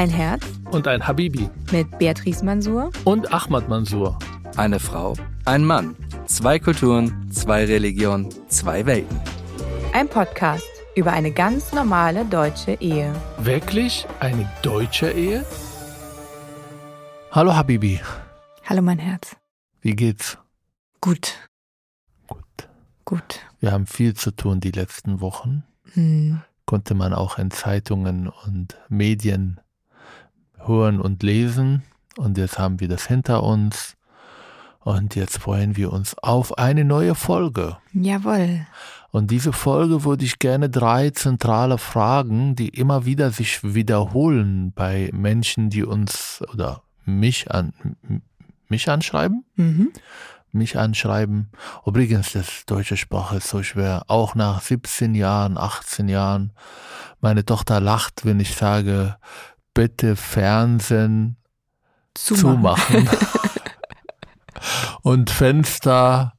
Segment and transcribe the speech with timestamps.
[0.00, 4.18] Ein Herz und ein Habibi mit Beatrice Mansour und Ahmad Mansour.
[4.56, 5.14] Eine Frau,
[5.44, 9.20] ein Mann, zwei Kulturen, zwei Religionen, zwei Welten.
[9.92, 10.64] Ein Podcast
[10.96, 13.14] über eine ganz normale deutsche Ehe.
[13.40, 15.44] Wirklich eine deutsche Ehe?
[17.30, 18.00] Hallo Habibi.
[18.64, 19.36] Hallo mein Herz.
[19.82, 20.38] Wie geht's?
[21.02, 21.34] Gut.
[22.26, 22.68] Gut.
[23.04, 23.40] Gut.
[23.60, 25.64] Wir haben viel zu tun die letzten Wochen.
[25.92, 26.40] Hm.
[26.64, 29.60] Konnte man auch in Zeitungen und Medien
[30.66, 31.82] hören und lesen.
[32.16, 33.96] Und jetzt haben wir das hinter uns.
[34.80, 37.76] Und jetzt freuen wir uns auf eine neue Folge.
[37.92, 38.66] Jawohl.
[39.10, 45.10] Und diese Folge würde ich gerne drei zentrale Fragen, die immer wieder sich wiederholen bei
[45.12, 47.72] Menschen, die uns oder mich an
[48.68, 49.44] mich anschreiben.
[49.56, 49.90] Mhm.
[50.52, 51.50] Mich anschreiben.
[51.86, 54.02] Übrigens, das deutsche Sprache ist so schwer.
[54.08, 56.52] Auch nach 17 Jahren, 18 Jahren.
[57.20, 59.16] Meine Tochter lacht, wenn ich sage,
[59.74, 61.36] bitte Fernsehen
[62.14, 63.06] zumachen.
[63.06, 63.08] zumachen.
[65.02, 66.34] Und Fenster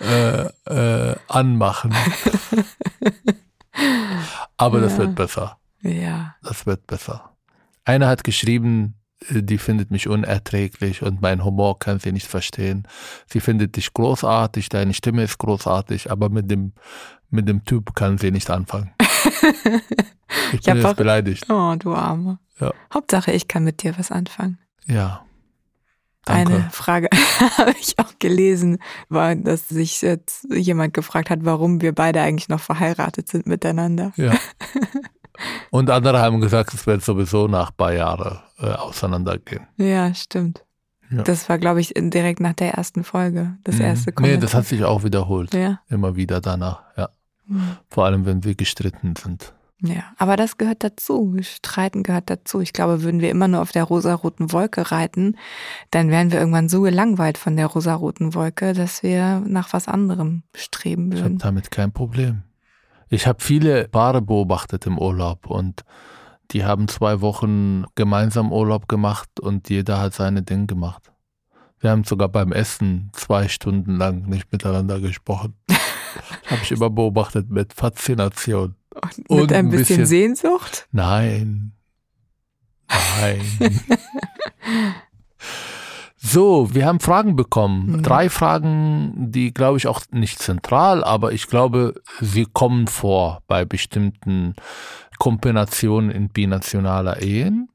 [0.00, 1.94] äh, äh, anmachen.
[4.56, 5.58] Aber das wird besser.
[5.82, 6.34] Ja.
[6.42, 7.36] Das wird besser.
[7.84, 8.94] Einer hat geschrieben,
[9.30, 12.86] die findet mich unerträglich und mein Humor kann sie nicht verstehen.
[13.26, 16.72] Sie findet dich großartig, deine Stimme ist großartig, aber mit dem,
[17.30, 18.92] mit dem Typ kann sie nicht anfangen.
[20.52, 21.46] Ich, ich bin jetzt beleidigt.
[21.50, 22.38] Oh, du Arme.
[22.60, 22.72] Ja.
[22.92, 24.58] Hauptsache, ich kann mit dir was anfangen.
[24.86, 25.24] Ja.
[26.24, 26.54] Danke.
[26.54, 27.08] Eine Frage
[27.58, 28.78] habe ich auch gelesen,
[29.08, 34.12] war, dass sich jetzt jemand gefragt hat, warum wir beide eigentlich noch verheiratet sind miteinander.
[34.16, 34.34] Ja.
[35.70, 39.66] Und andere haben gesagt, es wird sowieso nach ein paar Jahren äh, auseinandergehen.
[39.76, 40.64] Ja, stimmt.
[41.10, 41.22] Ja.
[41.22, 43.82] Das war, glaube ich, direkt nach der ersten Folge, das mhm.
[43.82, 44.36] erste Kommentar.
[44.36, 45.54] Nee, das hat sich auch wiederholt.
[45.54, 45.80] Ja.
[45.88, 47.08] Immer wieder danach, ja.
[47.46, 47.76] Mhm.
[47.88, 49.54] Vor allem, wenn wir gestritten sind.
[49.80, 51.36] Ja, aber das gehört dazu.
[51.40, 52.60] Streiten gehört dazu.
[52.60, 55.36] Ich glaube, würden wir immer nur auf der rosaroten Wolke reiten,
[55.92, 60.42] dann wären wir irgendwann so gelangweilt von der rosaroten Wolke, dass wir nach was anderem
[60.54, 61.18] streben würden.
[61.18, 62.42] Ich habe damit kein Problem.
[63.08, 65.84] Ich habe viele Paare beobachtet im Urlaub und
[66.50, 71.12] die haben zwei Wochen gemeinsam Urlaub gemacht und jeder hat seine Dinge gemacht.
[71.78, 75.54] Wir haben sogar beim Essen zwei Stunden lang nicht miteinander gesprochen.
[76.46, 78.74] habe ich immer beobachtet mit Faszination.
[79.28, 80.88] Und mit und ein, bisschen, bisschen Sehnsucht?
[80.92, 81.72] Nein.
[83.20, 83.80] Nein.
[86.20, 87.86] So, wir haben Fragen bekommen.
[87.86, 88.02] Mhm.
[88.02, 93.64] Drei Fragen, die glaube ich auch nicht zentral, aber ich glaube, sie kommen vor bei
[93.64, 94.54] bestimmten
[95.18, 97.70] Kombinationen in binationaler Ehen.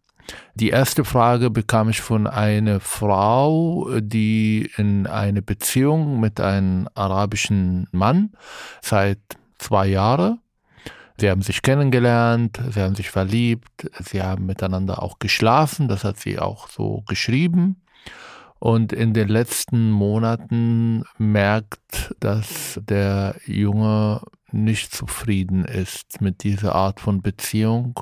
[0.56, 7.88] Die erste Frage bekam ich von einer Frau, die in eine Beziehung mit einem arabischen
[7.92, 8.34] Mann
[8.82, 9.20] seit
[9.58, 10.43] zwei Jahren.
[11.18, 16.20] Sie haben sich kennengelernt, sie haben sich verliebt, sie haben miteinander auch geschlafen, das hat
[16.20, 17.84] sie auch so geschrieben.
[18.60, 24.22] Und in den letzten Monaten merkt, dass der Junge
[24.52, 28.00] nicht zufrieden ist mit dieser Art von Beziehung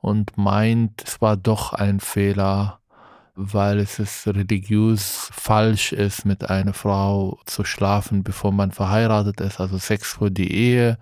[0.00, 2.80] und meint, es war doch ein Fehler,
[3.34, 9.60] weil es ist religiös falsch ist, mit einer Frau zu schlafen, bevor man verheiratet ist.
[9.60, 10.98] Also Sex vor die Ehe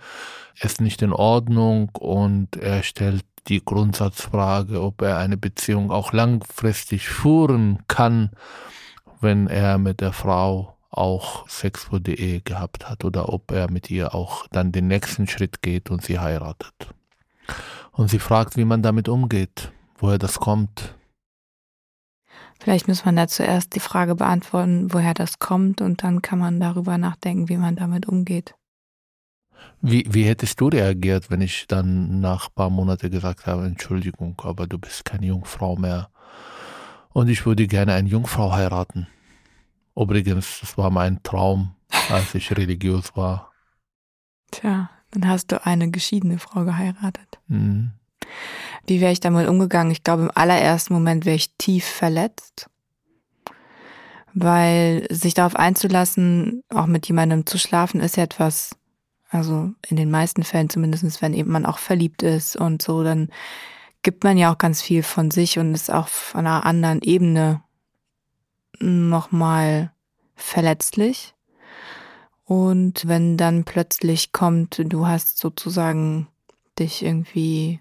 [0.60, 7.08] ist nicht in Ordnung und er stellt die Grundsatzfrage, ob er eine Beziehung auch langfristig
[7.08, 8.30] führen kann,
[9.20, 13.70] wenn er mit der Frau auch Sex vor die Ehe gehabt hat oder ob er
[13.70, 16.74] mit ihr auch dann den nächsten Schritt geht und sie heiratet.
[17.92, 20.94] Und sie fragt, wie man damit umgeht, woher das kommt.
[22.62, 26.60] Vielleicht muss man da zuerst die Frage beantworten, woher das kommt und dann kann man
[26.60, 28.54] darüber nachdenken, wie man damit umgeht.
[29.80, 34.40] Wie, wie hättest du reagiert, wenn ich dann nach ein paar Monaten gesagt habe, Entschuldigung,
[34.44, 36.10] aber du bist keine Jungfrau mehr
[37.08, 39.08] und ich würde gerne eine Jungfrau heiraten?
[39.96, 41.74] Übrigens, das war mein Traum,
[42.10, 43.50] als ich religiös war.
[44.52, 47.40] Tja, dann hast du eine geschiedene Frau geheiratet.
[47.48, 47.94] Mhm.
[48.86, 49.92] Wie wäre ich damit umgegangen?
[49.92, 52.68] Ich glaube, im allerersten Moment wäre ich tief verletzt,
[54.34, 58.76] weil sich darauf einzulassen, auch mit jemandem zu schlafen, ist ja etwas
[59.32, 63.30] also in den meisten Fällen zumindest, wenn eben man auch verliebt ist und so, dann
[64.02, 67.62] gibt man ja auch ganz viel von sich und ist auch von einer anderen Ebene
[68.78, 69.92] nochmal
[70.34, 71.34] verletzlich.
[72.44, 76.28] Und wenn dann plötzlich kommt, du hast sozusagen
[76.78, 77.80] dich irgendwie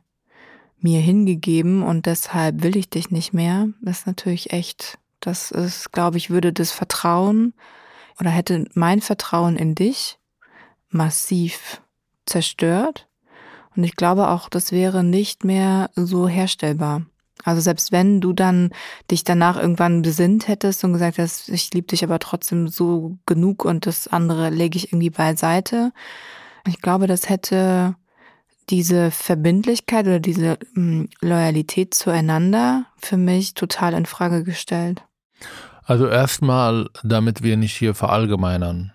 [0.83, 5.91] mir hingegeben und deshalb will ich dich nicht mehr, das ist natürlich echt, das ist,
[5.91, 7.53] glaube ich, würde das Vertrauen
[8.19, 10.19] oder hätte mein Vertrauen in dich
[10.89, 11.81] massiv
[12.25, 13.07] zerstört.
[13.75, 17.03] Und ich glaube auch, das wäre nicht mehr so herstellbar.
[17.43, 18.71] Also selbst wenn du dann
[19.09, 23.65] dich danach irgendwann besinnt hättest und gesagt hast, ich liebe dich aber trotzdem so genug
[23.65, 25.91] und das andere lege ich irgendwie beiseite.
[26.67, 27.95] Ich glaube, das hätte
[28.71, 35.03] diese Verbindlichkeit oder diese hm, Loyalität zueinander für mich total in Frage gestellt.
[35.83, 38.93] Also erstmal, damit wir nicht hier verallgemeinern.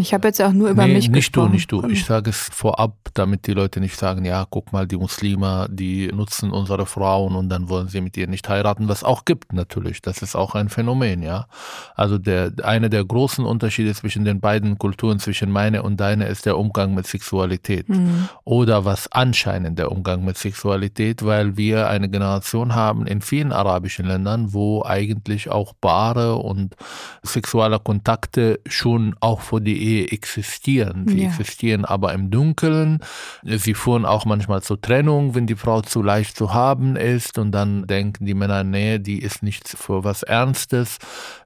[0.00, 1.52] Ich habe jetzt auch nur über nee, mich nicht gesprochen.
[1.52, 1.92] Nicht du, nicht du.
[1.92, 6.08] Ich sage es vorab, damit die Leute nicht sagen, ja, guck mal, die Muslime, die
[6.08, 10.00] nutzen unsere Frauen und dann wollen sie mit ihr nicht heiraten, was auch gibt natürlich.
[10.00, 11.46] Das ist auch ein Phänomen, ja.
[11.94, 16.46] Also der eine der großen Unterschiede zwischen den beiden Kulturen, zwischen meine und deine, ist
[16.46, 17.88] der Umgang mit Sexualität.
[17.88, 18.28] Mhm.
[18.44, 24.06] Oder was anscheinend der Umgang mit Sexualität, weil wir eine Generation haben in vielen arabischen
[24.06, 26.74] Ländern, wo eigentlich auch Paare und
[27.22, 31.06] sexuelle Kontakte schon auch vor die Ehe existieren.
[31.08, 31.28] Sie ja.
[31.28, 33.00] existieren aber im Dunkeln.
[33.42, 37.52] Sie führen auch manchmal zur Trennung, wenn die Frau zu leicht zu haben ist und
[37.52, 40.98] dann denken die Männer, nee, die ist nicht für was Ernstes.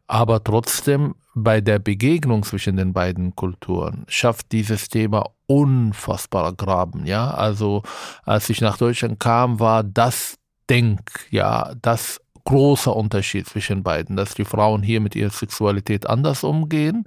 [0.06, 7.06] Aber trotzdem bei der Begegnung zwischen den beiden Kulturen schafft dieses Thema unfassbar Graben.
[7.06, 7.82] Ja, also
[8.24, 10.36] als ich nach Deutschland kam, war das
[10.70, 16.44] Denk, ja, das großer Unterschied zwischen beiden, dass die Frauen hier mit ihrer Sexualität anders
[16.44, 17.04] umgehen.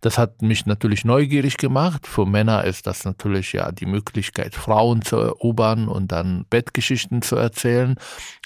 [0.00, 2.06] Das hat mich natürlich neugierig gemacht.
[2.06, 7.36] Für Männer ist das natürlich ja die Möglichkeit, Frauen zu erobern und dann Bettgeschichten zu
[7.36, 7.96] erzählen.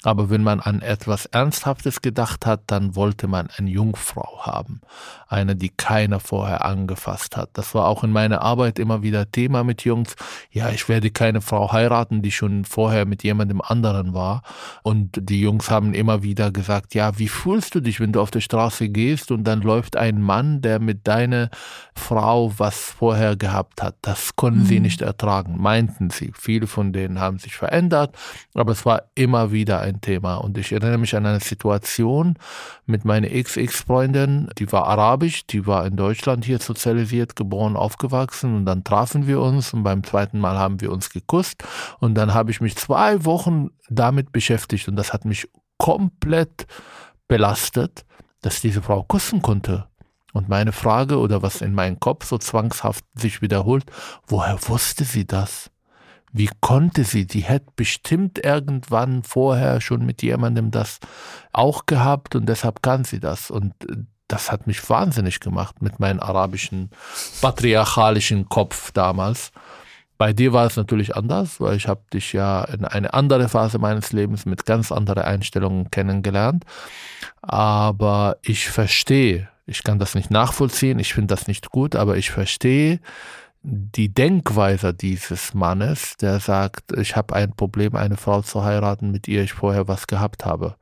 [0.03, 4.81] Aber wenn man an etwas Ernsthaftes gedacht hat, dann wollte man eine Jungfrau haben.
[5.27, 7.49] Eine, die keiner vorher angefasst hat.
[7.53, 10.15] Das war auch in meiner Arbeit immer wieder Thema mit Jungs.
[10.51, 14.43] Ja, ich werde keine Frau heiraten, die schon vorher mit jemandem anderen war.
[14.83, 18.31] Und die Jungs haben immer wieder gesagt, ja, wie fühlst du dich, wenn du auf
[18.31, 21.49] der Straße gehst und dann läuft ein Mann, der mit deiner
[21.95, 23.95] Frau was vorher gehabt hat.
[24.01, 24.65] Das konnten mhm.
[24.65, 26.31] sie nicht ertragen, meinten sie.
[26.37, 28.15] Viele von denen haben sich verändert,
[28.53, 30.35] aber es war immer wieder ein Thema.
[30.35, 32.35] Und ich erinnere mich an eine Situation
[32.85, 38.65] mit meiner Ex-Ex-Freundin, die war arabisch, die war in Deutschland hier sozialisiert, geboren, aufgewachsen und
[38.65, 41.63] dann trafen wir uns und beim zweiten Mal haben wir uns geküsst
[41.99, 45.47] und dann habe ich mich zwei Wochen damit beschäftigt und das hat mich
[45.77, 46.67] komplett
[47.27, 48.05] belastet,
[48.41, 49.87] dass diese Frau küssen konnte.
[50.33, 53.85] Und meine Frage oder was in meinem Kopf so zwangshaft sich wiederholt,
[54.27, 55.71] woher wusste sie das?
[56.33, 57.25] Wie konnte sie?
[57.25, 60.99] Die hätte bestimmt irgendwann vorher schon mit jemandem das
[61.53, 63.49] auch gehabt und deshalb kann sie das.
[63.49, 63.95] Und äh,
[64.27, 66.89] das hat mich wahnsinnig gemacht mit meinem arabischen,
[67.39, 69.51] patriarchalischen Kopf damals.
[70.17, 73.79] Bei dir war es natürlich anders, weil ich habe dich ja in eine andere Phase
[73.79, 76.63] meines Lebens mit ganz anderen Einstellungen kennengelernt.
[77.41, 82.31] Aber ich verstehe, ich kann das nicht nachvollziehen, ich finde das nicht gut, aber ich
[82.31, 82.99] verstehe
[83.67, 89.27] die Denkweise dieses Mannes, der sagt, ich habe ein Problem, eine Frau zu heiraten, mit
[89.27, 90.75] ihr ich vorher was gehabt habe.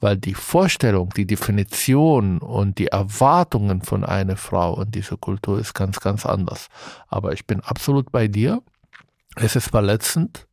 [0.00, 5.72] Weil die Vorstellung, die Definition und die Erwartungen von einer Frau in dieser Kultur ist
[5.72, 6.68] ganz, ganz anders.
[7.08, 8.62] Aber ich bin absolut bei dir.
[9.36, 10.46] Es ist verletzend.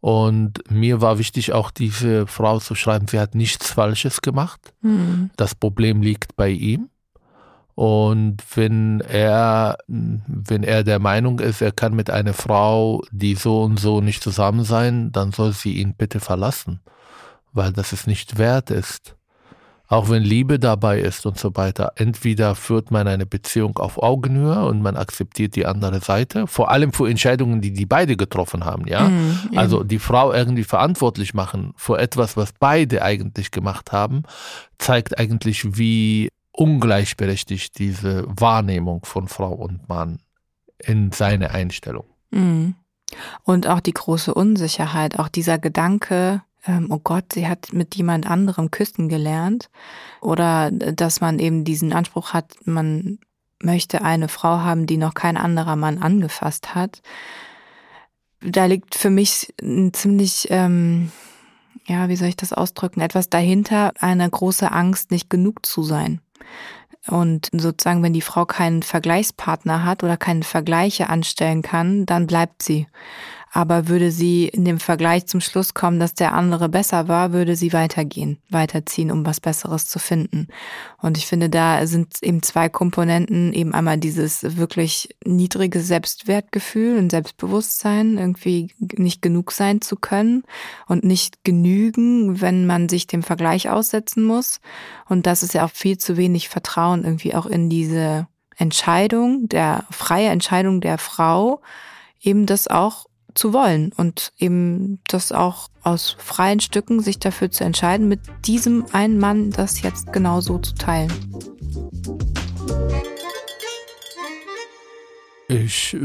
[0.00, 4.74] Und mir war wichtig, auch diese Frau zu schreiben, sie hat nichts Falsches gemacht.
[4.82, 5.30] Mhm.
[5.36, 6.88] Das Problem liegt bei ihm.
[7.74, 13.62] Und wenn er, wenn er der Meinung ist, er kann mit einer Frau, die so
[13.62, 16.80] und so nicht zusammen sein, dann soll sie ihn bitte verlassen,
[17.52, 19.16] weil das es nicht wert ist.
[19.92, 21.92] Auch wenn Liebe dabei ist und so weiter.
[21.96, 26.94] Entweder führt man eine Beziehung auf Augenhöhe und man akzeptiert die andere Seite, vor allem
[26.94, 29.10] für Entscheidungen, die die beide getroffen haben, ja.
[29.10, 34.22] Mhm, also die Frau irgendwie verantwortlich machen für etwas, was beide eigentlich gemacht haben,
[34.78, 40.20] zeigt eigentlich, wie ungleichberechtigt diese Wahrnehmung von Frau und Mann
[40.78, 42.06] in seine Einstellung.
[42.30, 42.76] Mhm.
[43.42, 48.70] Und auch die große Unsicherheit, auch dieser Gedanke, oh Gott, sie hat mit jemand anderem
[48.70, 49.70] küssen gelernt.
[50.20, 53.18] Oder dass man eben diesen Anspruch hat, man
[53.62, 57.02] möchte eine Frau haben, die noch kein anderer Mann angefasst hat.
[58.40, 61.12] Da liegt für mich ein ziemlich ähm,
[61.86, 66.20] ja, wie soll ich das ausdrücken, etwas dahinter, eine große Angst, nicht genug zu sein.
[67.08, 72.62] Und sozusagen, wenn die Frau keinen Vergleichspartner hat oder keine Vergleiche anstellen kann, dann bleibt
[72.62, 72.86] sie.
[73.54, 77.54] Aber würde sie in dem Vergleich zum Schluss kommen, dass der andere besser war, würde
[77.54, 80.48] sie weitergehen, weiterziehen, um was Besseres zu finden.
[81.02, 87.10] Und ich finde, da sind eben zwei Komponenten, eben einmal dieses wirklich niedrige Selbstwertgefühl und
[87.10, 90.44] Selbstbewusstsein, irgendwie nicht genug sein zu können
[90.86, 94.60] und nicht genügen, wenn man sich dem Vergleich aussetzen muss.
[95.10, 99.84] Und das ist ja auch viel zu wenig Vertrauen irgendwie auch in diese Entscheidung, der
[99.90, 101.60] freie Entscheidung der Frau,
[102.22, 107.64] eben das auch zu wollen und eben das auch aus freien Stücken sich dafür zu
[107.64, 111.12] entscheiden, mit diesem einen Mann das jetzt genau so zu teilen.
[115.48, 115.96] Ich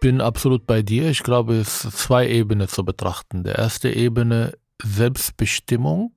[0.00, 1.10] bin absolut bei dir.
[1.10, 3.44] Ich glaube, es sind zwei Ebenen zu betrachten.
[3.44, 6.12] Der erste Ebene Selbstbestimmung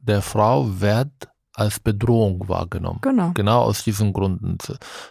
[0.00, 1.28] der Frau wird
[1.58, 3.00] als Bedrohung wahrgenommen.
[3.02, 3.32] Genau.
[3.34, 4.58] Genau aus diesen Gründen.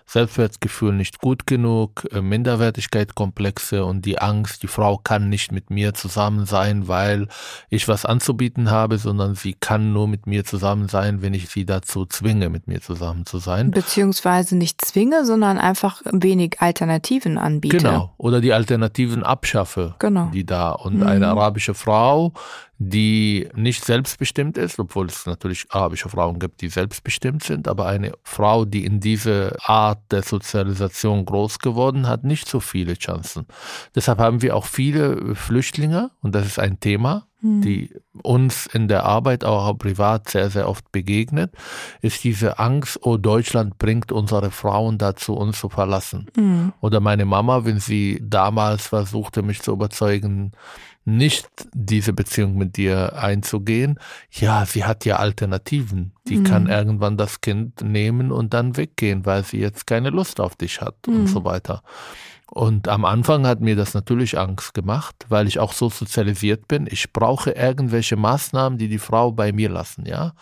[0.05, 5.93] Selbstwertgefühl nicht gut genug, äh, Minderwertigkeitskomplexe und die Angst, die Frau kann nicht mit mir
[5.93, 7.27] zusammen sein, weil
[7.69, 11.65] ich was anzubieten habe, sondern sie kann nur mit mir zusammen sein, wenn ich sie
[11.65, 13.71] dazu zwinge, mit mir zusammen zu sein.
[13.71, 17.77] Beziehungsweise nicht zwinge, sondern einfach wenig Alternativen anbiete.
[17.77, 18.13] Genau.
[18.17, 20.29] Oder die Alternativen abschaffe, genau.
[20.33, 20.71] die da.
[20.71, 21.07] Und mhm.
[21.07, 22.33] eine arabische Frau,
[22.79, 28.13] die nicht selbstbestimmt ist, obwohl es natürlich arabische Frauen gibt, die selbstbestimmt sind, aber eine
[28.23, 33.45] Frau, die in diese Art der Sozialisation groß geworden hat, nicht so viele Chancen.
[33.95, 37.61] Deshalb haben wir auch viele Flüchtlinge, und das ist ein Thema, hm.
[37.61, 37.91] die
[38.23, 41.53] uns in der Arbeit, auch privat sehr, sehr oft begegnet,
[42.01, 46.27] ist diese Angst, oh, Deutschland bringt unsere Frauen dazu, uns zu verlassen.
[46.35, 46.73] Mhm.
[46.81, 50.53] Oder meine Mama, wenn sie damals versuchte, mich zu überzeugen,
[51.05, 53.97] nicht diese Beziehung mit dir einzugehen,
[54.29, 56.11] ja, sie hat ja Alternativen.
[56.27, 56.43] Die mhm.
[56.43, 60.81] kann irgendwann das Kind nehmen und dann weggehen, weil sie jetzt keine Lust auf dich
[60.81, 61.21] hat mhm.
[61.21, 61.81] und so weiter.
[62.49, 66.87] Und am Anfang hat mir das natürlich Angst gemacht, weil ich auch so sozialisiert bin.
[66.89, 70.33] Ich brauche irgendwelche Maßnahmen, die die Frau bei mir lassen, ja.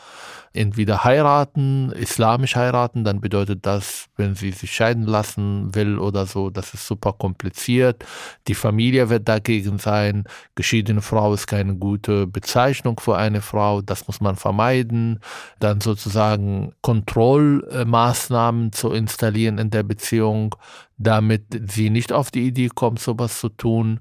[0.56, 6.50] Entweder heiraten, islamisch heiraten, dann bedeutet das, wenn sie sich scheiden lassen will oder so,
[6.50, 8.06] das ist super kompliziert.
[8.48, 10.24] Die Familie wird dagegen sein.
[10.56, 15.20] Geschiedene Frau ist keine gute Bezeichnung für eine Frau, das muss man vermeiden.
[15.60, 20.56] Dann sozusagen Kontrollmaßnahmen zu installieren in der Beziehung
[20.98, 24.00] damit sie nicht auf die Idee kommt, sowas zu tun.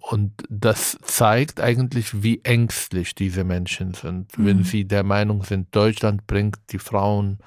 [0.00, 4.46] Und das zeigt eigentlich, wie ängstlich diese Menschen sind, mhm.
[4.46, 7.38] wenn sie der Meinung sind, Deutschland bringt die Frauen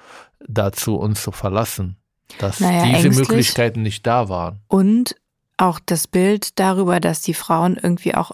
[0.46, 1.96] dazu, uns zu verlassen.
[2.38, 3.28] Dass naja, diese ängstlich.
[3.28, 4.60] Möglichkeiten nicht da waren.
[4.68, 5.16] Und
[5.56, 8.32] auch das Bild darüber, dass die Frauen irgendwie auch,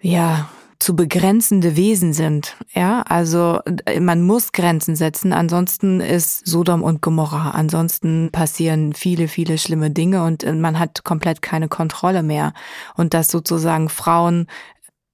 [0.00, 2.56] ja, zu begrenzende Wesen sind.
[2.72, 3.60] Ja, also
[4.00, 10.22] man muss Grenzen setzen, ansonsten ist Sodom und Gomorra, ansonsten passieren viele, viele schlimme Dinge
[10.24, 12.52] und äh, man hat komplett keine Kontrolle mehr.
[12.96, 14.46] Und dass sozusagen Frauen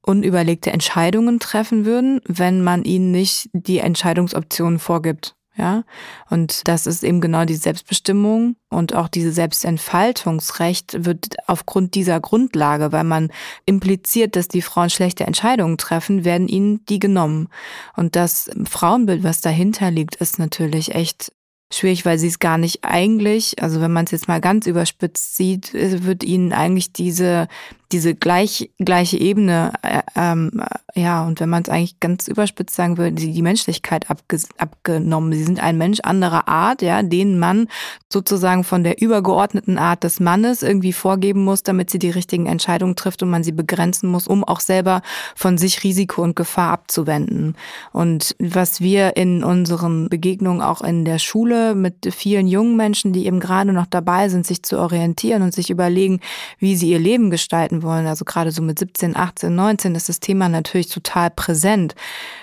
[0.03, 5.35] unüberlegte Entscheidungen treffen würden, wenn man ihnen nicht die Entscheidungsoptionen vorgibt.
[5.57, 5.85] Ja,
[6.31, 12.91] und das ist eben genau die Selbstbestimmung und auch diese Selbstentfaltungsrecht wird aufgrund dieser Grundlage,
[12.91, 13.31] weil man
[13.65, 17.51] impliziert, dass die Frauen schlechte Entscheidungen treffen, werden ihnen die genommen.
[17.97, 21.31] Und das Frauenbild, was dahinter liegt, ist natürlich echt
[21.73, 25.37] schwierig, weil sie es gar nicht eigentlich, also wenn man es jetzt mal ganz überspitzt
[25.37, 27.47] sieht, wird ihnen eigentlich diese
[27.93, 30.63] diese gleich, gleiche Ebene, äh, ähm,
[30.95, 35.33] ja, und wenn man es eigentlich ganz überspitzt sagen würde, die, die Menschlichkeit abge, abgenommen.
[35.33, 37.69] Sie sind ein Mensch anderer Art, ja, den man
[38.09, 42.97] sozusagen von der übergeordneten Art des Mannes irgendwie vorgeben muss, damit sie die richtigen Entscheidungen
[42.97, 45.03] trifft und man sie begrenzen muss, um auch selber
[45.35, 47.57] von sich Risiko und Gefahr abzuwenden.
[47.93, 53.27] Und was wir in unseren Begegnungen auch in der Schule mit vielen jungen Menschen, die
[53.27, 56.21] eben gerade noch dabei sind, sich zu orientieren und sich überlegen,
[56.59, 58.07] wie sie ihr Leben gestalten wollen.
[58.07, 61.95] Also gerade so mit 17, 18, 19 ist das Thema natürlich total präsent.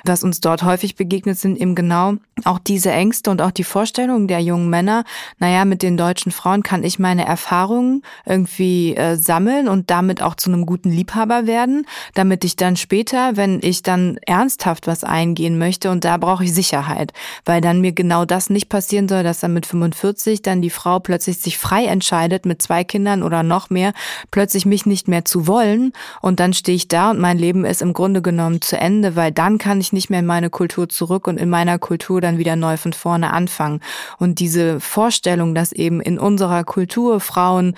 [0.05, 4.27] Was uns dort häufig begegnet, sind eben genau auch diese Ängste und auch die Vorstellungen
[4.27, 5.03] der jungen Männer.
[5.39, 10.35] Naja, mit den deutschen Frauen kann ich meine Erfahrungen irgendwie äh, sammeln und damit auch
[10.35, 15.57] zu einem guten Liebhaber werden, damit ich dann später, wenn ich dann ernsthaft was eingehen
[15.57, 17.13] möchte und da brauche ich Sicherheit,
[17.45, 20.99] weil dann mir genau das nicht passieren soll, dass dann mit 45 dann die Frau
[20.99, 23.93] plötzlich sich frei entscheidet mit zwei Kindern oder noch mehr,
[24.31, 27.81] plötzlich mich nicht mehr zu wollen und dann stehe ich da und mein Leben ist
[27.81, 31.27] im Grunde genommen zu Ende, weil dann kann ich nicht mehr in meine Kultur zurück
[31.27, 33.81] und in meiner Kultur dann wieder neu von vorne anfangen.
[34.17, 37.75] Und diese Vorstellung, dass eben in unserer Kultur Frauen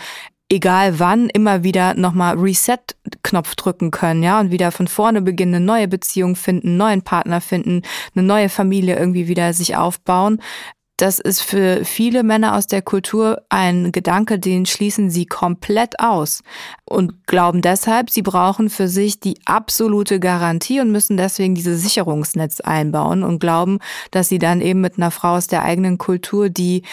[0.49, 5.65] egal wann immer wieder nochmal Reset-Knopf drücken können, ja, und wieder von vorne beginnen, eine
[5.65, 7.81] neue Beziehung finden, neuen Partner finden,
[8.15, 10.39] eine neue Familie irgendwie wieder sich aufbauen
[10.97, 16.43] das ist für viele Männer aus der Kultur ein Gedanke, den schließen sie komplett aus
[16.85, 22.61] und glauben deshalb, sie brauchen für sich die absolute Garantie und müssen deswegen dieses Sicherungsnetz
[22.61, 23.79] einbauen und glauben,
[24.11, 26.83] dass sie dann eben mit einer Frau aus der eigenen Kultur, die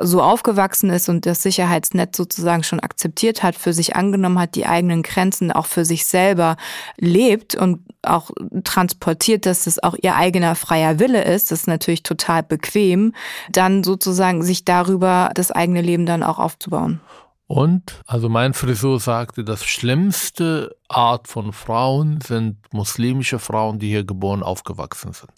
[0.00, 4.66] so aufgewachsen ist und das Sicherheitsnetz sozusagen schon akzeptiert hat, für sich angenommen hat, die
[4.66, 6.56] eigenen Grenzen auch für sich selber
[6.98, 8.30] lebt und auch
[8.64, 13.12] transportiert, dass es auch ihr eigener freier Wille ist, das ist natürlich total bequem,
[13.50, 17.00] dann sozusagen sich darüber das eigene Leben dann auch aufzubauen.
[17.46, 24.04] Und also mein Frisur sagte, das schlimmste Art von Frauen sind muslimische Frauen, die hier
[24.04, 25.30] geboren, aufgewachsen sind.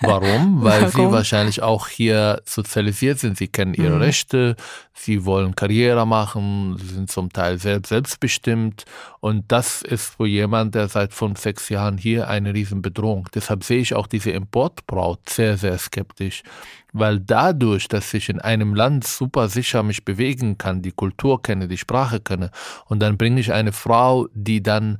[0.00, 0.62] Warum?
[0.62, 0.90] Weil Warum?
[0.90, 3.36] sie wahrscheinlich auch hier sozialisiert sind.
[3.36, 4.02] Sie kennen ihre mhm.
[4.02, 4.56] Rechte,
[4.94, 8.84] sie wollen Karriere machen, sie sind zum Teil selbst selbstbestimmt.
[9.20, 13.28] Und das ist für jemand, der seit fünf, sechs Jahren hier eine Riesenbedrohung.
[13.34, 16.44] Deshalb sehe ich auch diese Importbraut sehr, sehr skeptisch
[16.98, 21.68] weil dadurch, dass ich in einem Land super sicher mich bewegen kann, die Kultur kenne,
[21.68, 22.50] die Sprache kenne,
[22.86, 24.98] und dann bringe ich eine Frau, die dann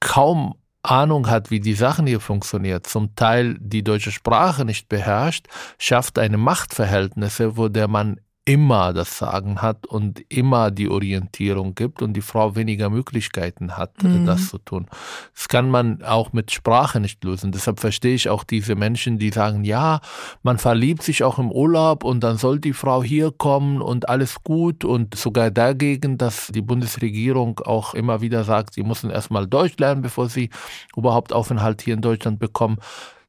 [0.00, 5.46] kaum Ahnung hat, wie die Sachen hier funktionieren, zum Teil die deutsche Sprache nicht beherrscht,
[5.78, 8.20] schafft eine Machtverhältnisse, wo der Mann
[8.50, 14.02] immer das Sagen hat und immer die Orientierung gibt und die Frau weniger Möglichkeiten hat,
[14.02, 14.26] mhm.
[14.26, 14.88] das zu tun.
[15.36, 17.52] Das kann man auch mit Sprache nicht lösen.
[17.52, 20.00] Deshalb verstehe ich auch diese Menschen, die sagen, ja,
[20.42, 24.42] man verliebt sich auch im Urlaub und dann soll die Frau hier kommen und alles
[24.42, 29.78] gut und sogar dagegen, dass die Bundesregierung auch immer wieder sagt, sie müssen erstmal Deutsch
[29.78, 30.50] lernen, bevor sie
[30.96, 32.78] überhaupt Aufenthalt hier in Deutschland bekommen.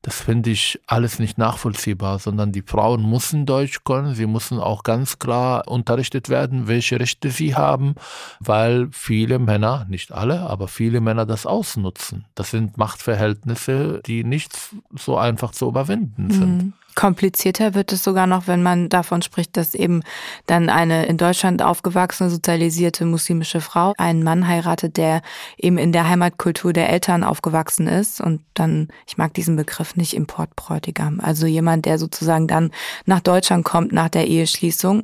[0.03, 4.15] Das finde ich alles nicht nachvollziehbar, sondern die Frauen müssen Deutsch können.
[4.15, 7.93] Sie müssen auch ganz klar unterrichtet werden, welche Rechte sie haben,
[8.39, 12.25] weil viele Männer, nicht alle, aber viele Männer das ausnutzen.
[12.34, 14.58] Das sind Machtverhältnisse, die nicht
[14.96, 16.58] so einfach zu überwinden sind.
[16.58, 16.74] Mhm.
[16.95, 20.01] Komplizierter wird es sogar noch, wenn man davon spricht, dass eben
[20.45, 25.21] dann eine in Deutschland aufgewachsene, sozialisierte muslimische Frau einen Mann heiratet, der
[25.57, 28.21] eben in der Heimatkultur der Eltern aufgewachsen ist.
[28.21, 32.71] Und dann, ich mag diesen Begriff nicht, Importbräutigam, also jemand, der sozusagen dann
[33.05, 35.03] nach Deutschland kommt nach der Eheschließung,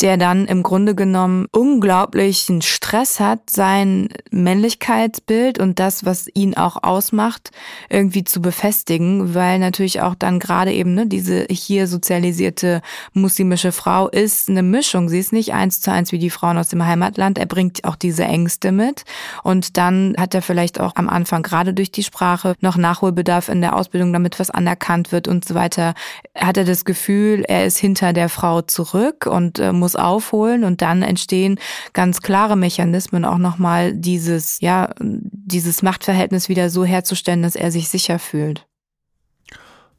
[0.00, 6.82] der dann im Grunde genommen unglaublichen Stress hat, sein Männlichkeitsbild und das, was ihn auch
[6.82, 7.50] ausmacht,
[7.88, 12.80] irgendwie zu befestigen, weil natürlich auch dann gerade eben ne, die diese hier sozialisierte
[13.12, 15.08] muslimische Frau ist eine Mischung.
[15.08, 17.38] Sie ist nicht eins zu eins wie die Frauen aus dem Heimatland.
[17.38, 19.04] Er bringt auch diese Ängste mit.
[19.42, 23.60] Und dann hat er vielleicht auch am Anfang gerade durch die Sprache noch Nachholbedarf in
[23.60, 25.94] der Ausbildung, damit was anerkannt wird und so weiter.
[26.34, 30.80] Hat er das Gefühl, er ist hinter der Frau zurück und äh, muss aufholen und
[30.80, 31.58] dann entstehen
[31.92, 37.88] ganz klare Mechanismen auch nochmal dieses, ja, dieses Machtverhältnis wieder so herzustellen, dass er sich
[37.88, 38.66] sicher fühlt.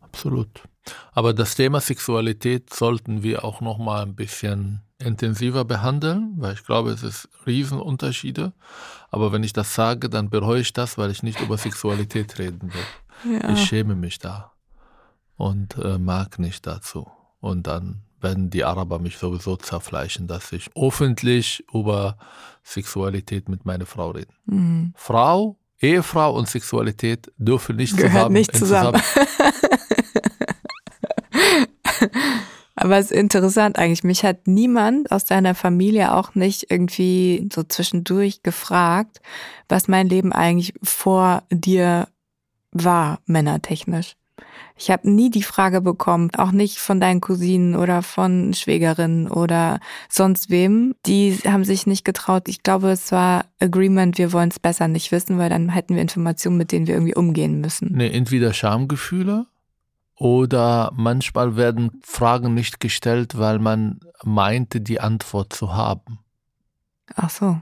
[0.02, 0.64] Absolut.
[1.14, 6.64] Aber das Thema Sexualität sollten wir auch noch mal ein bisschen intensiver behandeln, weil ich
[6.64, 8.54] glaube, es ist Riesenunterschiede.
[9.10, 12.72] Aber wenn ich das sage, dann bereue ich das, weil ich nicht über Sexualität reden
[12.74, 13.40] will.
[13.40, 13.54] Ja.
[13.54, 14.52] Ich schäme mich da
[15.38, 17.10] und äh, mag nicht dazu.
[17.40, 22.18] Und dann werden die Araber mich sowieso zerfleischen, dass ich öffentlich über
[22.64, 24.32] Sexualität mit meiner Frau rede.
[24.46, 24.94] Mhm.
[24.96, 28.34] Frau, Ehefrau und Sexualität dürfen nicht Gehört zusammen.
[28.34, 29.02] Nicht zusammen.
[29.02, 30.22] zusammen
[32.76, 34.04] Aber es ist interessant eigentlich.
[34.04, 39.22] Mich hat niemand aus deiner Familie auch nicht irgendwie so zwischendurch gefragt,
[39.68, 42.08] was mein Leben eigentlich vor dir
[42.72, 44.16] war, männertechnisch.
[44.78, 49.80] Ich habe nie die Frage bekommen, auch nicht von deinen Cousinen oder von Schwägerinnen oder
[50.10, 50.96] sonst wem.
[51.06, 52.48] Die haben sich nicht getraut.
[52.48, 56.02] Ich glaube, es war Agreement, wir wollen es besser nicht wissen, weil dann hätten wir
[56.02, 57.92] Informationen, mit denen wir irgendwie umgehen müssen.
[57.94, 59.46] Nee, entweder Schamgefühle
[60.22, 66.20] oder manchmal werden Fragen nicht gestellt, weil man meinte, die Antwort zu haben.
[67.16, 67.60] Ach so.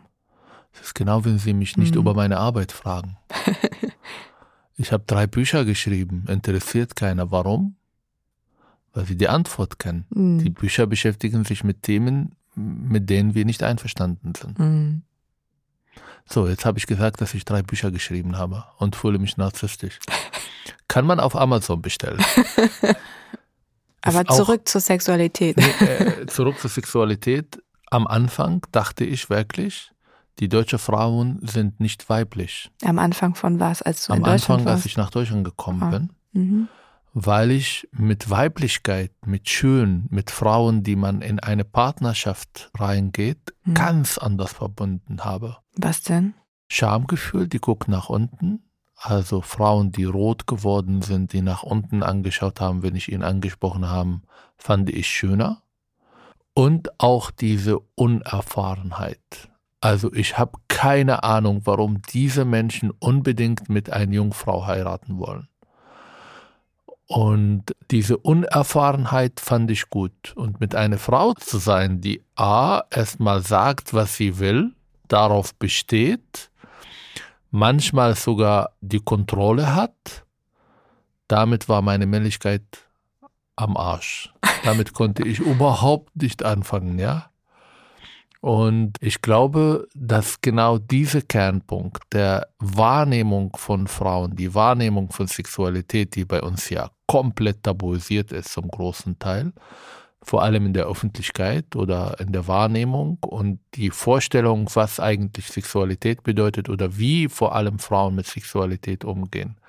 [0.73, 2.01] Das ist genau, wenn Sie mich nicht mhm.
[2.01, 3.15] über meine Arbeit fragen.
[4.75, 7.31] ich habe drei Bücher geschrieben, interessiert keiner.
[7.31, 7.77] Warum?
[8.91, 10.05] Weil Sie die Antwort kennen.
[10.09, 10.39] Mhm.
[10.39, 14.59] Die Bücher beschäftigen sich mit Themen, mit denen wir nicht einverstanden sind.
[14.59, 15.03] Mhm.
[16.25, 19.99] So, jetzt habe ich gesagt, dass ich drei Bücher geschrieben habe und fühle mich narzisstisch.
[20.87, 22.23] Kann man auf Amazon bestellen.
[24.01, 25.57] Aber zurück auch, zur Sexualität.
[25.57, 27.61] Nee, äh, zurück zur Sexualität.
[27.91, 29.91] Am Anfang dachte ich wirklich,
[30.39, 32.71] die deutschen Frauen sind nicht weiblich.
[32.83, 34.75] Am Anfang von was, als du Am in Deutschland Anfang, warst?
[34.83, 35.89] als ich nach Deutschland gekommen ah.
[35.89, 36.09] bin.
[36.33, 36.67] Mhm.
[37.13, 43.73] Weil ich mit Weiblichkeit, mit Schön, mit Frauen, die man in eine Partnerschaft reingeht, mhm.
[43.73, 45.57] ganz anders verbunden habe.
[45.75, 46.35] Was denn?
[46.71, 48.68] Schamgefühl, die guckt nach unten
[49.01, 53.89] also Frauen, die rot geworden sind, die nach unten angeschaut haben, wenn ich ihn angesprochen
[53.89, 54.19] habe,
[54.57, 55.61] fand ich schöner.
[56.53, 59.49] Und auch diese Unerfahrenheit.
[59.79, 65.47] Also ich habe keine Ahnung, warum diese Menschen unbedingt mit einer Jungfrau heiraten wollen.
[67.07, 70.33] Und diese Unerfahrenheit fand ich gut.
[70.35, 74.73] Und mit einer Frau zu sein, die A, erstmal sagt, was sie will,
[75.07, 76.49] darauf besteht
[77.51, 80.25] manchmal sogar die Kontrolle hat,
[81.27, 82.63] damit war meine Männlichkeit
[83.55, 84.33] am Arsch.
[84.63, 87.29] Damit konnte ich überhaupt nicht anfangen, ja.
[88.41, 96.15] Und ich glaube, dass genau dieser Kernpunkt der Wahrnehmung von Frauen, die Wahrnehmung von Sexualität,
[96.15, 99.51] die bei uns ja komplett tabuisiert ist zum großen Teil,
[100.21, 106.23] vor allem in der Öffentlichkeit oder in der Wahrnehmung und die Vorstellung, was eigentlich Sexualität
[106.23, 109.59] bedeutet oder wie vor allem Frauen mit Sexualität umgehen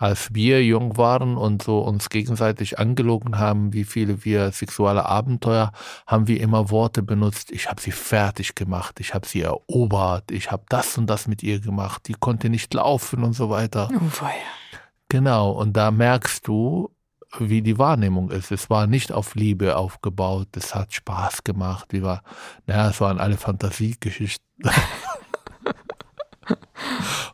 [0.00, 5.72] als wir jung waren und so uns gegenseitig angelogen haben, wie viele wir sexuelle Abenteuer,
[6.06, 7.50] haben wir immer Worte benutzt.
[7.52, 11.42] Ich habe sie fertig gemacht, ich habe sie erobert, ich habe das und das mit
[11.42, 13.90] ihr gemacht, die konnte nicht laufen und so weiter.
[13.92, 14.78] Oh, ja.
[15.10, 16.90] Genau, und da merkst du,
[17.38, 18.50] wie die Wahrnehmung ist.
[18.50, 22.22] Es war nicht auf Liebe aufgebaut, es hat Spaß gemacht, wie war,
[22.66, 24.44] naja, es waren alle Fantasiegeschichten.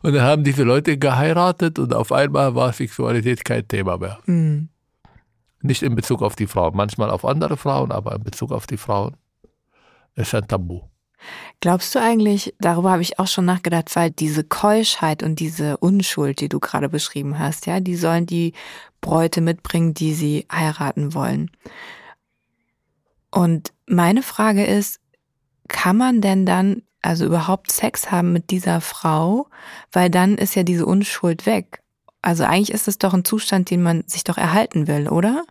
[0.01, 4.19] Und dann haben diese Leute geheiratet und auf einmal war Sexualität kein Thema mehr.
[4.25, 4.69] Mhm.
[5.61, 8.77] Nicht in Bezug auf die Frauen, manchmal auf andere Frauen, aber in Bezug auf die
[8.77, 9.17] Frauen
[10.15, 10.81] ist ein Tabu.
[11.61, 16.39] Glaubst du eigentlich, darüber habe ich auch schon nachgedacht, weil diese Keuschheit und diese Unschuld,
[16.41, 18.53] die du gerade beschrieben hast, ja, die sollen die
[19.01, 21.51] Bräute mitbringen, die sie heiraten wollen.
[23.31, 24.99] Und meine Frage ist,
[25.67, 29.47] kann man denn dann also überhaupt Sex haben mit dieser Frau,
[29.91, 31.81] weil dann ist ja diese Unschuld weg.
[32.21, 35.45] Also eigentlich ist es doch ein Zustand, den man sich doch erhalten will, oder?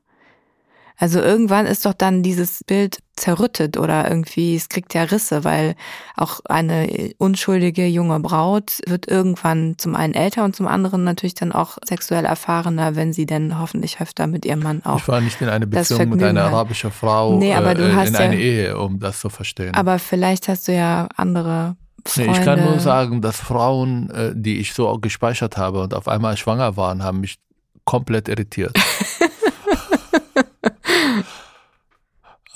[0.99, 5.75] Also irgendwann ist doch dann dieses Bild zerrüttet oder irgendwie, es kriegt ja Risse, weil
[6.17, 11.53] auch eine unschuldige junge Braut wird irgendwann zum einen älter und zum anderen natürlich dann
[11.53, 14.99] auch sexuell erfahrener, wenn sie denn hoffentlich öfter mit ihrem Mann auch.
[14.99, 18.09] Ich war nicht in eine Beziehung mit einer arabischen Frau nee, aber du äh, hast
[18.11, 19.75] in eine Ehe, um das zu verstehen.
[19.75, 21.77] Aber vielleicht hast du ja andere.
[22.17, 26.07] Nee, ich kann nur sagen, dass Frauen, äh, die ich so gespeichert habe und auf
[26.09, 27.39] einmal schwanger waren, haben mich
[27.85, 28.79] komplett irritiert.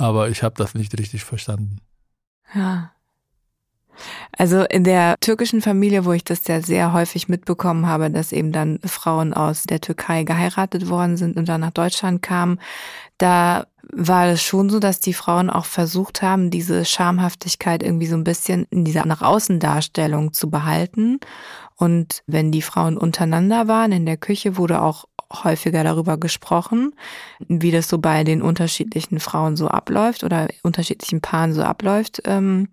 [0.00, 1.76] Aber ich habe das nicht richtig verstanden.
[2.54, 2.92] Ja.
[4.32, 8.50] Also in der türkischen Familie, wo ich das ja sehr häufig mitbekommen habe, dass eben
[8.50, 12.58] dann Frauen aus der Türkei geheiratet worden sind und dann nach Deutschland kamen,
[13.18, 18.16] da war es schon so, dass die Frauen auch versucht haben, diese Schamhaftigkeit irgendwie so
[18.16, 21.20] ein bisschen in dieser nach außen Darstellung zu behalten.
[21.76, 26.94] Und wenn die Frauen untereinander waren in der Küche, wurde auch häufiger darüber gesprochen,
[27.48, 32.22] wie das so bei den unterschiedlichen Frauen so abläuft oder unterschiedlichen Paaren so abläuft.
[32.24, 32.68] Ähm,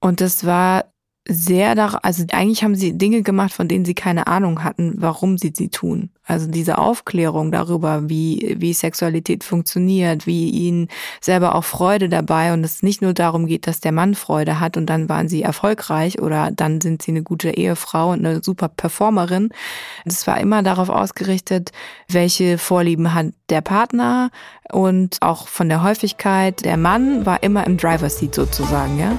[0.00, 0.84] und das war
[1.30, 5.36] sehr da, also eigentlich haben sie Dinge gemacht, von denen sie keine Ahnung hatten, warum
[5.36, 6.08] sie sie tun.
[6.24, 10.88] Also diese Aufklärung darüber, wie, wie Sexualität funktioniert, wie ihnen
[11.20, 14.78] selber auch Freude dabei und es nicht nur darum geht, dass der Mann Freude hat
[14.78, 18.68] und dann waren sie erfolgreich oder dann sind sie eine gute Ehefrau und eine super
[18.68, 19.50] Performerin.
[20.06, 21.72] Es war immer darauf ausgerichtet,
[22.08, 24.30] welche Vorlieben hat der Partner
[24.72, 26.64] und auch von der Häufigkeit.
[26.64, 29.18] Der Mann war immer im Driver Seat sozusagen, ja.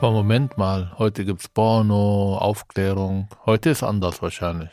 [0.00, 3.28] Aber Moment mal, heute gibt es Porno, Aufklärung.
[3.44, 4.70] Heute ist anders wahrscheinlich.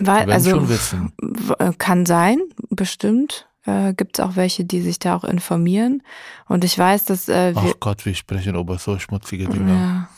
[0.00, 1.12] Weil, also, schon wissen.
[1.58, 3.46] Äh, kann sein, bestimmt.
[3.66, 6.02] Äh, gibt es auch welche, die sich da auch informieren.
[6.46, 7.28] Und ich weiß, dass.
[7.28, 9.70] Äh, Ach Gott, wir sprechen über so schmutzige Dinge.
[9.70, 10.08] Ja.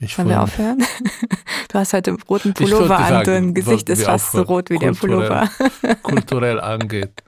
[0.00, 0.82] Ich Wollen wir aufhören?
[1.68, 4.92] Du hast heute einen roten Pullover an, dein Gesicht ist fast so rot wie der
[4.92, 5.50] Pullover.
[6.02, 7.22] Kulturell angeht.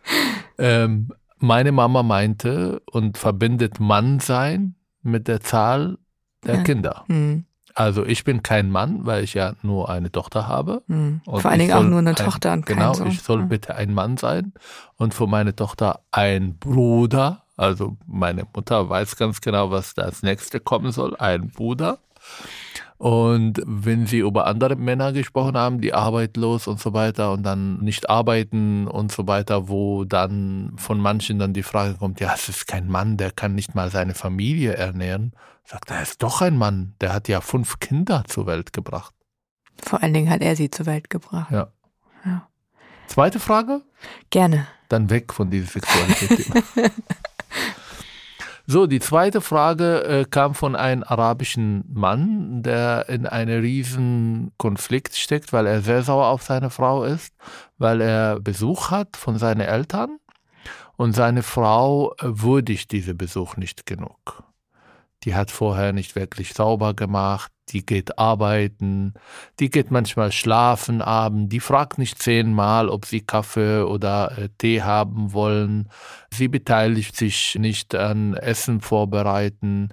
[0.57, 5.99] Ähm, meine Mama meinte und verbindet Mann sein mit der Zahl
[6.45, 6.63] der.
[6.63, 7.05] Kinder.
[7.09, 7.45] Mhm.
[7.75, 10.83] Also ich bin kein Mann, weil ich ja nur eine Tochter habe.
[10.89, 11.21] Mhm.
[11.25, 13.07] Vor allen Dingen auch nur eine ein, Tochter und Genau, Sohn.
[13.07, 13.49] ich soll mhm.
[13.49, 14.53] bitte ein Mann sein
[14.97, 17.45] und für meine Tochter ein Bruder.
[17.57, 21.99] Also meine Mutter weiß ganz genau, was da als nächste kommen soll, ein Bruder.
[22.99, 27.79] Und wenn sie über andere Männer gesprochen haben, die arbeitslos und so weiter und dann
[27.79, 32.49] nicht arbeiten und so weiter, wo dann von manchen dann die Frage kommt, ja, es
[32.49, 35.33] ist kein Mann, der kann nicht mal seine Familie ernähren.
[35.65, 39.15] Sagt er, ist doch ein Mann, der hat ja fünf Kinder zur Welt gebracht.
[39.81, 41.53] Vor allen Dingen hat er sie zur Welt gebracht.
[41.53, 41.69] Ja.
[42.25, 42.49] ja.
[43.07, 43.83] Zweite Frage?
[44.31, 44.67] Gerne.
[44.89, 46.47] Dann weg von dieser Sexualität.
[48.71, 55.17] So, die zweite Frage äh, kam von einem arabischen Mann, der in einem riesen Konflikt
[55.17, 57.35] steckt, weil er sehr sauer auf seine Frau ist,
[57.79, 60.19] weil er Besuch hat von seinen Eltern
[60.99, 64.43] und seine Frau würdigt diesen Besuch nicht genug.
[65.25, 69.15] Die hat vorher nicht wirklich sauber gemacht, die geht arbeiten,
[69.59, 74.83] die geht manchmal schlafen abend, die fragt nicht zehnmal, ob sie Kaffee oder äh, Tee
[74.83, 75.91] haben wollen,
[76.33, 79.89] sie beteiligt sich nicht an Essen vorbereiten.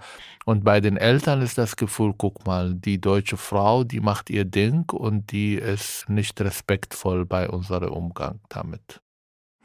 [0.46, 4.46] Und bei den Eltern ist das Gefühl, guck mal, die deutsche Frau, die macht ihr
[4.46, 9.02] Ding und die ist nicht respektvoll bei unserem Umgang damit.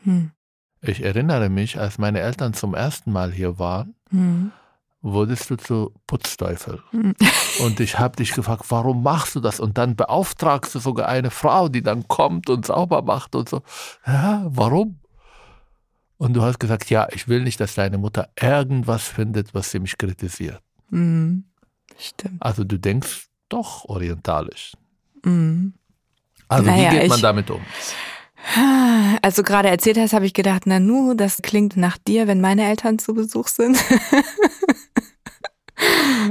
[0.05, 0.31] Hm.
[0.81, 4.53] Ich erinnere mich, als meine Eltern zum ersten Mal hier waren, Mhm.
[5.03, 6.83] Wurdest du zu Putzteufel.
[6.93, 7.15] Mhm.
[7.61, 9.61] Und ich habe dich gefragt, warum machst du das?
[9.61, 13.63] Und dann beauftragst du sogar eine Frau, die dann kommt und sauber macht und so.
[14.07, 15.01] Ja, warum?
[16.17, 19.79] Und du hast gesagt, ja, ich will nicht, dass deine Mutter irgendwas findet, was sie
[19.79, 20.63] mich kritisiert.
[20.91, 21.45] Mhm.
[21.99, 22.43] Stimmt.
[22.43, 24.73] Also du denkst doch orientalisch.
[25.25, 25.75] Mhm.
[26.49, 27.61] Also Naja, wie geht man damit um?
[29.23, 32.65] Als du gerade erzählt hast, habe ich gedacht, Nanu, das klingt nach dir, wenn meine
[32.69, 33.77] Eltern zu Besuch sind.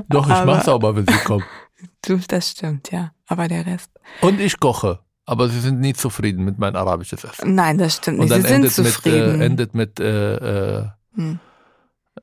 [0.10, 1.46] Doch, ich aber- mach's aber, wenn sie kommen.
[2.02, 3.12] Du, das stimmt, ja.
[3.28, 3.90] Aber der Rest.
[4.22, 5.00] Und ich koche.
[5.26, 7.56] Aber sie sind nie zufrieden mit meinem arabisches Essen.
[7.56, 8.32] Nein, das stimmt Und nicht.
[8.34, 9.42] dann Sie sind endet mit, zufrieden.
[9.42, 11.40] äh, endet mit äh, äh, Hm,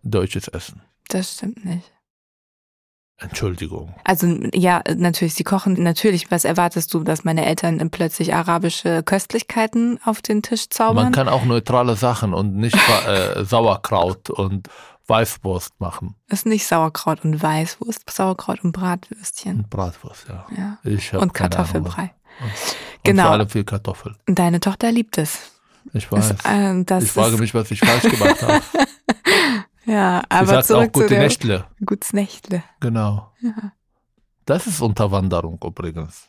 [0.02, 0.80] deutsches Essen.
[1.08, 1.92] das stimmt nicht.
[3.18, 3.94] Entschuldigung.
[4.04, 6.30] Also ja, natürlich, sie kochen natürlich.
[6.30, 11.04] Was erwartest du, dass meine Eltern plötzlich arabische Köstlichkeiten auf den Tisch zaubern?
[11.04, 12.76] Man kann auch neutrale Sachen und nicht
[13.06, 14.68] äh, Sauerkraut und
[15.08, 16.16] Weißwurst machen.
[16.28, 19.60] ist nicht Sauerkraut und Weißwurst, Sauerkraut und Bratwürstchen.
[19.60, 20.46] Und Bratwurst, ja.
[20.56, 20.78] Ja.
[20.84, 21.66] Ich Und keine Ahnung.
[21.84, 22.02] Kartoffelbrei.
[22.40, 22.50] Und
[23.04, 23.22] Genau.
[23.22, 24.16] vor allem viel Kartoffel.
[24.28, 25.52] Und deine Tochter liebt es.
[25.92, 26.32] Ich weiß.
[26.32, 28.60] Ist, äh, ich frage mich, was ich falsch gemacht habe.
[29.86, 31.64] Ja, Sie aber sagt auch zurück zu gute der Nächtle.
[31.84, 32.62] Gutes Nächtle.
[32.80, 33.32] Genau.
[34.44, 36.28] Das ist Unterwanderung übrigens.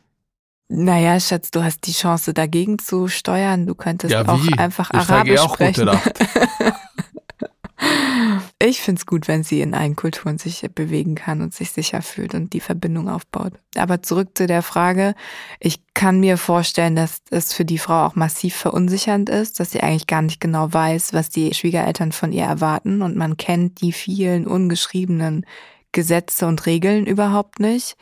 [0.69, 3.65] Naja, Schatz, du hast die Chance dagegen zu steuern.
[3.65, 5.85] Du könntest Ja, auch einfach Ich Arabisch ihr auch gute sprechen.
[5.85, 6.19] Nacht.
[8.59, 12.33] Ich find's gut, wenn sie in allen Kulturen sich bewegen kann und sich sicher fühlt
[12.33, 13.53] und die Verbindung aufbaut.
[13.75, 15.13] Aber zurück zu der Frage.
[15.59, 19.81] Ich kann mir vorstellen, dass es für die Frau auch massiv verunsichernd ist, dass sie
[19.81, 23.91] eigentlich gar nicht genau weiß, was die Schwiegereltern von ihr erwarten und man kennt die
[23.91, 25.45] vielen ungeschriebenen
[25.91, 27.95] Gesetze und Regeln überhaupt nicht.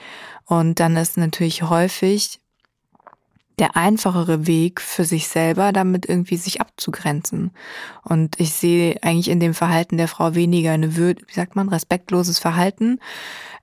[0.45, 2.39] Und dann ist natürlich häufig
[3.59, 7.51] der einfachere Weg für sich selber, damit irgendwie sich abzugrenzen.
[8.03, 11.69] Und ich sehe eigentlich in dem Verhalten der Frau weniger eine Würde, wie sagt man,
[11.69, 12.99] respektloses Verhalten,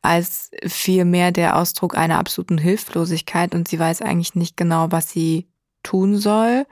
[0.01, 5.47] als vielmehr der Ausdruck einer absoluten Hilflosigkeit und sie weiß eigentlich nicht genau, was sie
[5.83, 6.67] tun soll.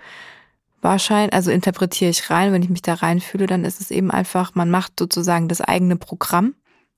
[0.83, 4.55] Wahrscheinlich, also interpretiere ich rein, wenn ich mich da reinfühle, dann ist es eben einfach,
[4.55, 6.55] man macht sozusagen das eigene Programm,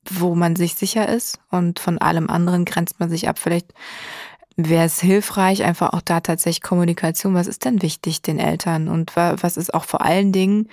[0.09, 3.39] wo man sich sicher ist und von allem anderen grenzt man sich ab.
[3.39, 3.75] Vielleicht
[4.57, 8.89] wäre es hilfreich, einfach auch da tatsächlich Kommunikation, was ist denn wichtig den Eltern?
[8.89, 10.69] Und wa- was ist auch vor allen Dingen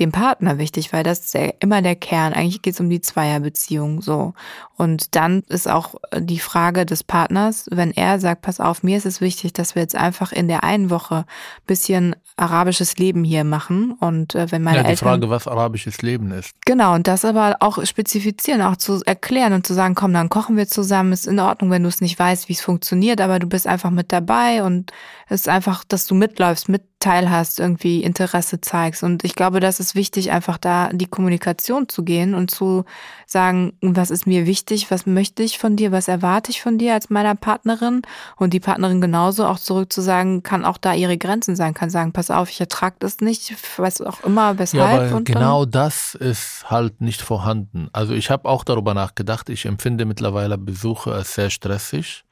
[0.00, 2.32] dem Partner wichtig, weil das ist ja immer der Kern.
[2.32, 4.34] Eigentlich geht es um die Zweierbeziehung so.
[4.76, 9.06] Und dann ist auch die Frage des Partners, wenn er sagt, pass auf, mir ist
[9.06, 11.26] es wichtig, dass wir jetzt einfach in der einen Woche
[11.66, 13.92] bisschen arabisches Leben hier machen.
[13.92, 16.52] Und äh, wenn meine Ja, die Eltern Frage, was arabisches Leben ist.
[16.64, 20.56] Genau, und das aber auch spezifizieren, auch zu erklären und zu sagen, komm, dann kochen
[20.56, 23.46] wir zusammen, ist in Ordnung, wenn du es nicht weißt, wie es funktioniert, aber du
[23.46, 24.92] bist einfach mit dabei und
[25.28, 29.02] es ist einfach, dass du mitläufst, mit teilhast, irgendwie Interesse zeigst.
[29.02, 32.84] Und ich glaube, das ist wichtig, einfach da die Kommunikation zu gehen und zu
[33.26, 36.94] sagen, was ist mir wichtig, was möchte ich von dir, was erwarte ich von dir
[36.94, 38.02] als meiner Partnerin
[38.36, 41.90] und die Partnerin genauso auch zurück zu sagen, kann auch da ihre Grenzen sein, kann
[41.90, 44.92] sagen, pass auf, ich ertrage das nicht, was auch immer, weshalb.
[45.00, 47.88] Ja, aber und dann- genau das ist halt nicht vorhanden.
[47.92, 49.48] Also ich habe auch darüber nachgedacht.
[49.48, 52.24] Ich empfinde mittlerweile Besuche als sehr stressig.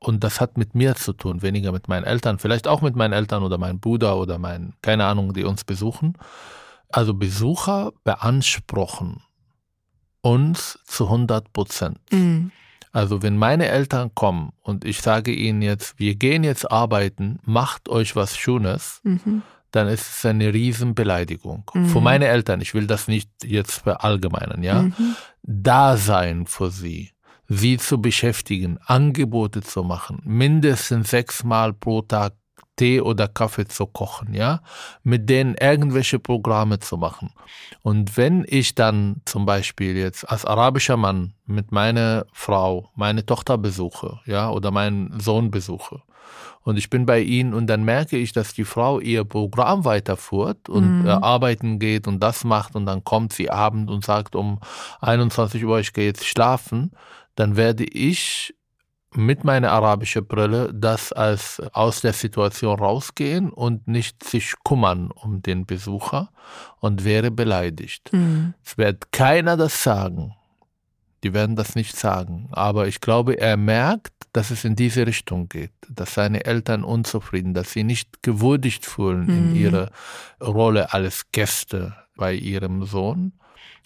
[0.00, 3.12] Und das hat mit mir zu tun, weniger mit meinen Eltern, vielleicht auch mit meinen
[3.12, 6.14] Eltern oder meinem Bruder oder meinen, keine Ahnung, die uns besuchen.
[6.90, 9.22] Also Besucher beanspruchen
[10.20, 11.98] uns zu 100 Prozent.
[12.12, 12.50] Mhm.
[12.92, 17.88] Also wenn meine Eltern kommen und ich sage ihnen jetzt, wir gehen jetzt arbeiten, macht
[17.88, 19.42] euch was Schönes, Mhm.
[19.70, 21.70] dann ist es eine Riesenbeleidigung.
[21.74, 21.86] Mhm.
[21.86, 24.82] Für meine Eltern, ich will das nicht jetzt verallgemeinern, ja.
[24.82, 25.16] Mhm.
[25.42, 27.10] Da sein für sie,
[27.48, 32.34] sie zu beschäftigen, Angebote zu machen, mindestens sechsmal pro Tag
[32.76, 34.60] Tee oder Kaffee zu kochen, ja,
[35.02, 37.30] mit denen irgendwelche Programme zu machen.
[37.82, 43.58] Und wenn ich dann zum Beispiel jetzt als arabischer Mann mit meiner Frau meine Tochter
[43.58, 46.02] besuche, ja, oder meinen Sohn besuche,
[46.62, 50.68] und ich bin bei ihnen und dann merke ich, dass die Frau ihr Programm weiterführt
[50.68, 51.06] und Mhm.
[51.06, 54.60] äh, arbeiten geht und das macht und dann kommt sie abend und sagt um
[55.00, 56.92] 21 Uhr, ich gehe jetzt schlafen,
[57.38, 58.54] dann werde ich
[59.14, 65.40] mit meiner arabischen Brille das als aus der Situation rausgehen und nicht sich kümmern um
[65.40, 66.30] den Besucher
[66.80, 68.12] und wäre beleidigt.
[68.12, 68.54] Mhm.
[68.64, 70.34] Es wird keiner das sagen.
[71.24, 72.48] Die werden das nicht sagen.
[72.52, 77.54] Aber ich glaube, er merkt, dass es in diese Richtung geht, dass seine Eltern unzufrieden,
[77.54, 79.56] dass sie nicht gewürdigt fühlen in Mhm.
[79.56, 79.90] ihrer
[80.40, 83.32] Rolle als Gäste bei ihrem Sohn.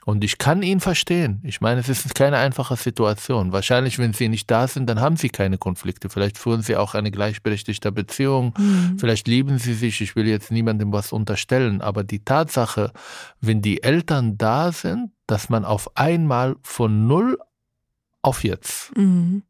[0.05, 1.41] Und ich kann ihn verstehen.
[1.45, 3.53] Ich meine, es ist keine einfache Situation.
[3.53, 6.09] Wahrscheinlich, wenn sie nicht da sind, dann haben sie keine Konflikte.
[6.09, 8.53] Vielleicht führen sie auch eine gleichberechtigte Beziehung.
[8.59, 8.99] Mhm.
[8.99, 10.01] Vielleicht lieben sie sich.
[10.01, 11.81] Ich will jetzt niemandem was unterstellen.
[11.83, 12.93] Aber die Tatsache,
[13.41, 17.39] wenn die Eltern da sind, dass man auf einmal von null
[18.23, 18.97] auf jetzt.
[18.97, 19.45] Mhm.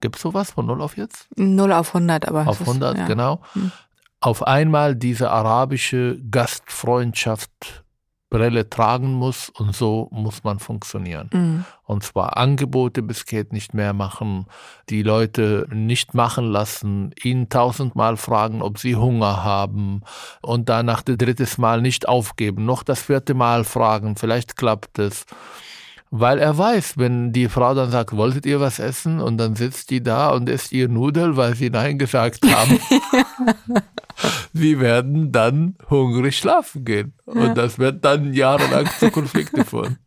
[0.00, 1.26] Gibt es sowas von null auf jetzt?
[1.36, 2.46] Null auf 100, aber.
[2.46, 3.06] Auf 100, ist, ja.
[3.06, 3.40] genau.
[3.54, 3.72] Mhm.
[4.20, 7.83] Auf einmal diese arabische Gastfreundschaft
[8.34, 11.30] Brille tragen muss und so muss man funktionieren.
[11.32, 11.64] Mhm.
[11.84, 14.46] Und zwar Angebote bis geht nicht mehr machen,
[14.88, 20.02] die Leute nicht machen lassen, ihnen tausendmal fragen, ob sie Hunger haben
[20.42, 25.26] und danach das dritte Mal nicht aufgeben, noch das vierte Mal fragen, vielleicht klappt es.
[26.16, 29.18] Weil er weiß, wenn die Frau dann sagt, wolltet ihr was essen?
[29.18, 32.78] Und dann sitzt die da und isst ihr Nudel, weil sie Nein gesagt haben.
[34.52, 37.14] sie werden dann hungrig schlafen gehen.
[37.24, 39.98] Und das wird dann jahrelang zu Konflikten führen.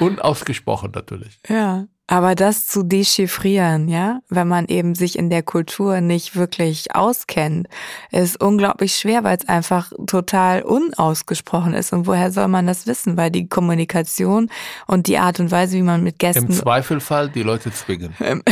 [0.00, 1.38] Unausgesprochen natürlich.
[1.48, 1.86] Ja.
[2.12, 7.68] Aber das zu dechiffrieren, ja, wenn man eben sich in der Kultur nicht wirklich auskennt,
[8.10, 11.90] ist unglaublich schwer, weil es einfach total unausgesprochen ist.
[11.94, 13.16] Und woher soll man das wissen?
[13.16, 14.50] Weil die Kommunikation
[14.86, 16.48] und die Art und Weise, wie man mit Gästen.
[16.48, 18.12] Im Zweifelfall die Leute zwingen.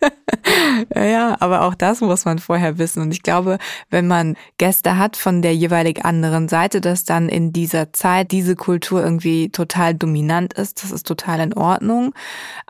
[0.94, 3.02] ja, aber auch das muss man vorher wissen.
[3.02, 3.58] Und ich glaube,
[3.90, 8.56] wenn man Gäste hat von der jeweilig anderen Seite, dass dann in dieser Zeit diese
[8.56, 12.14] Kultur irgendwie total dominant ist, das ist total in Ordnung.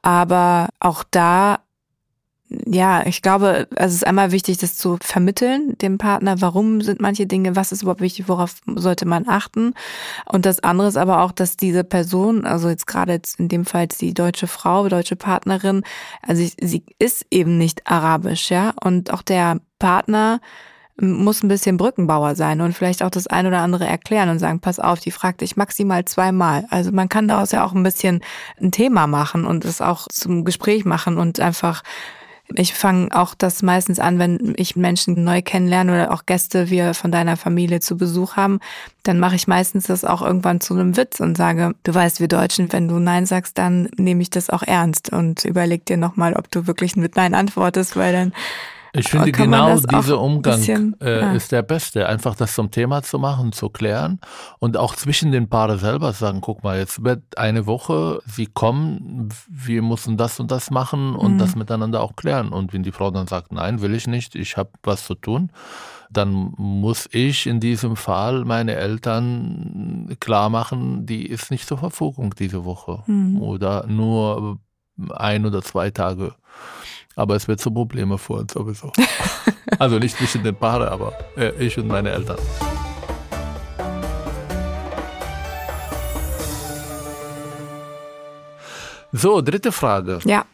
[0.02, 1.58] Aber auch da
[2.48, 7.26] ja, ich glaube, es ist einmal wichtig, das zu vermitteln, dem Partner, warum sind manche
[7.26, 9.74] Dinge, was ist überhaupt wichtig, worauf sollte man achten.
[10.30, 13.64] Und das andere ist aber auch, dass diese Person, also jetzt gerade jetzt in dem
[13.64, 15.82] Fall die deutsche Frau, deutsche Partnerin,
[16.22, 18.74] also sie ist eben nicht arabisch, ja.
[18.80, 20.40] Und auch der Partner
[20.98, 24.60] muss ein bisschen Brückenbauer sein und vielleicht auch das ein oder andere erklären und sagen,
[24.60, 26.64] pass auf, die fragt dich maximal zweimal.
[26.70, 28.20] Also man kann daraus ja auch ein bisschen
[28.60, 31.82] ein Thema machen und es auch zum Gespräch machen und einfach
[32.54, 36.94] ich fange auch das meistens an, wenn ich Menschen neu kennenlerne oder auch Gäste wir
[36.94, 38.60] von deiner Familie zu Besuch haben,
[39.02, 42.28] dann mache ich meistens das auch irgendwann zu einem Witz und sage, du weißt, wir
[42.28, 46.34] Deutschen, wenn du Nein sagst, dann nehme ich das auch ernst und überleg dir nochmal,
[46.34, 48.32] ob du wirklich mit Nein antwortest, weil dann
[48.98, 51.32] ich finde genau dieser Umgang bisschen, äh, ja.
[51.32, 52.08] ist der beste.
[52.08, 54.20] Einfach das zum Thema zu machen, zu klären
[54.58, 59.28] und auch zwischen den Paaren selber sagen, guck mal, jetzt wird eine Woche, sie kommen,
[59.48, 61.38] wir müssen das und das machen und mhm.
[61.38, 62.50] das miteinander auch klären.
[62.50, 65.50] Und wenn die Frau dann sagt, nein, will ich nicht, ich habe was zu tun,
[66.10, 72.34] dann muss ich in diesem Fall meine Eltern klar machen, die ist nicht zur Verfügung
[72.38, 73.40] diese Woche mhm.
[73.40, 74.58] oder nur
[75.10, 76.34] ein oder zwei Tage.
[77.18, 78.92] Aber es wird zu Problemen für uns sowieso.
[79.78, 82.36] also nicht zwischen den Paaren, aber äh, ich und meine Eltern.
[89.12, 90.18] So, dritte Frage.
[90.26, 90.44] Ja.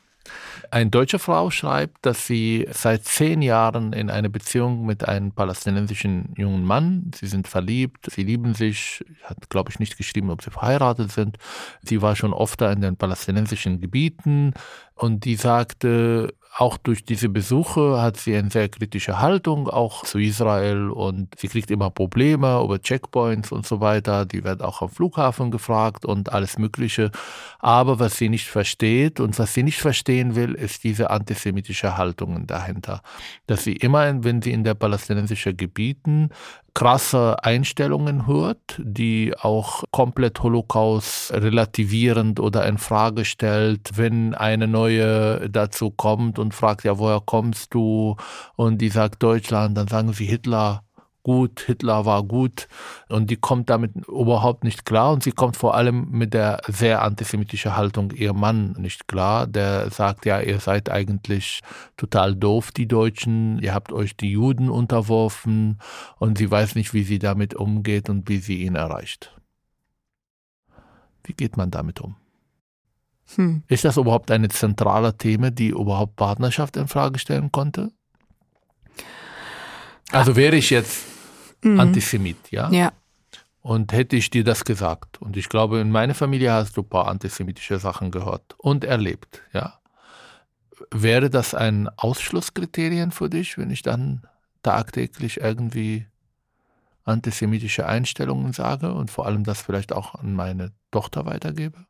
[0.71, 6.33] Eine deutsche Frau schreibt, dass sie seit zehn Jahren in einer Beziehung mit einem palästinensischen
[6.37, 10.51] jungen Mann, sie sind verliebt, sie lieben sich, hat glaube ich nicht geschrieben, ob sie
[10.51, 11.39] verheiratet sind.
[11.83, 14.55] Sie war schon oft in den palästinensischen Gebieten
[14.95, 20.19] und die sagte, auch durch diese Besuche hat sie eine sehr kritische Haltung auch zu
[20.19, 24.27] Israel und sie kriegt immer Probleme über Checkpoints und so weiter.
[24.27, 27.11] Die wird auch am Flughafen gefragt und alles Mögliche.
[27.59, 32.47] Aber was sie nicht versteht und was sie nicht verstehen will, ist diese antisemitische Haltung
[32.47, 33.03] dahinter.
[33.47, 36.29] Dass sie immer, wenn sie in der palästinensischen Gebieten
[36.75, 45.51] krasse Einstellungen hört, die auch komplett Holocaust relativierend oder in Frage stellt, wenn eine neue
[45.51, 48.17] dazu kommt und fragt, ja, woher kommst du?
[48.57, 50.83] Und die sagt Deutschland, dann sagen sie Hitler
[51.23, 52.69] gut, Hitler war gut
[53.09, 57.03] und die kommt damit überhaupt nicht klar und sie kommt vor allem mit der sehr
[57.03, 61.61] antisemitischen Haltung ihr Mann nicht klar, der sagt ja, ihr seid eigentlich
[61.97, 65.79] total doof, die Deutschen, ihr habt euch die Juden unterworfen
[66.19, 69.37] und sie weiß nicht, wie sie damit umgeht und wie sie ihn erreicht.
[71.25, 72.17] Wie geht man damit um?
[73.37, 73.63] Hm.
[73.69, 77.93] Ist das überhaupt eine zentrale Thema, die überhaupt Partnerschaft in Frage stellen konnte?
[80.11, 81.12] Also wäre ich jetzt
[81.63, 81.81] mhm.
[81.81, 82.71] Antisemit, ja?
[82.71, 82.93] Ja.
[83.61, 86.89] Und hätte ich dir das gesagt, und ich glaube, in meiner Familie hast du ein
[86.89, 89.79] paar antisemitische Sachen gehört und erlebt, ja.
[90.91, 94.27] Wäre das ein Ausschlusskriterium für dich, wenn ich dann
[94.65, 96.07] tagtäglich irgendwie
[97.05, 101.87] antisemitische Einstellungen sage und vor allem das vielleicht auch an meine Tochter weitergebe?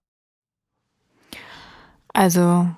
[2.13, 2.69] Also.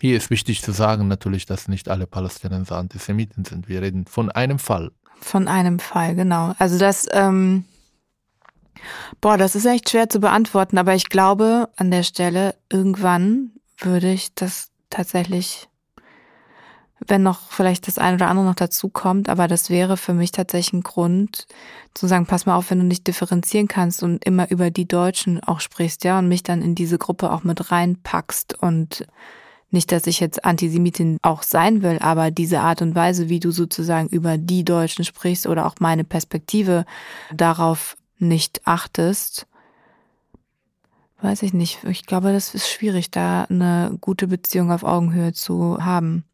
[0.00, 3.68] Hier ist wichtig zu sagen natürlich, dass nicht alle Palästinenser Antisemiten sind.
[3.68, 4.90] Wir reden von einem Fall.
[5.22, 6.52] Von einem Fall, genau.
[6.58, 7.64] Also das, ähm,
[9.20, 14.10] Boah, das ist echt schwer zu beantworten, aber ich glaube, an der Stelle irgendwann würde
[14.12, 15.68] ich das tatsächlich,
[16.98, 20.32] wenn noch vielleicht das eine oder andere noch dazu kommt, aber das wäre für mich
[20.32, 21.46] tatsächlich ein Grund
[21.94, 25.42] zu sagen, pass mal auf, wenn du nicht differenzieren kannst und immer über die Deutschen
[25.42, 29.06] auch sprichst, ja, und mich dann in diese Gruppe auch mit reinpackst und
[29.72, 33.50] nicht, dass ich jetzt Antisemitin auch sein will, aber diese Art und Weise, wie du
[33.50, 36.84] sozusagen über die Deutschen sprichst oder auch meine Perspektive
[37.34, 39.46] darauf nicht achtest,
[41.20, 41.84] weiß ich nicht.
[41.84, 46.24] Ich glaube, das ist schwierig, da eine gute Beziehung auf Augenhöhe zu haben.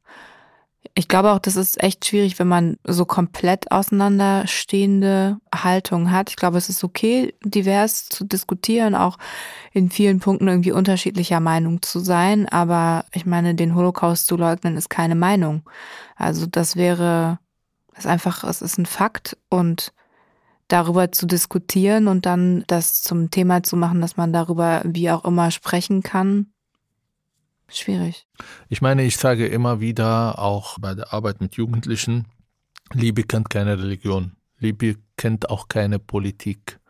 [0.95, 6.31] Ich glaube auch, das ist echt schwierig, wenn man so komplett auseinanderstehende Haltung hat.
[6.31, 9.19] Ich glaube, es ist okay, divers zu diskutieren, auch
[9.73, 12.49] in vielen Punkten irgendwie unterschiedlicher Meinung zu sein.
[12.49, 15.63] Aber ich meine, den Holocaust zu leugnen ist keine Meinung.
[16.17, 17.39] Also das wäre,
[17.91, 19.93] das ist einfach, es ist ein Fakt und
[20.69, 25.25] darüber zu diskutieren und dann das zum Thema zu machen, dass man darüber wie auch
[25.25, 26.53] immer sprechen kann,
[27.69, 28.27] schwierig.
[28.69, 32.27] Ich meine, ich sage immer wieder, auch bei der Arbeit mit Jugendlichen,
[32.93, 36.81] Liebe kennt keine Religion, Liebe kennt auch keine Politik,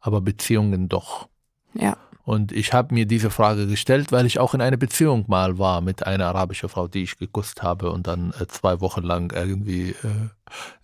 [0.00, 1.28] aber Beziehungen doch.
[1.74, 1.96] Ja.
[2.28, 5.80] Und ich habe mir diese Frage gestellt, weil ich auch in einer Beziehung mal war
[5.80, 9.92] mit einer arabischen Frau, die ich geküsst habe und dann äh, zwei Wochen lang irgendwie
[9.92, 10.28] äh,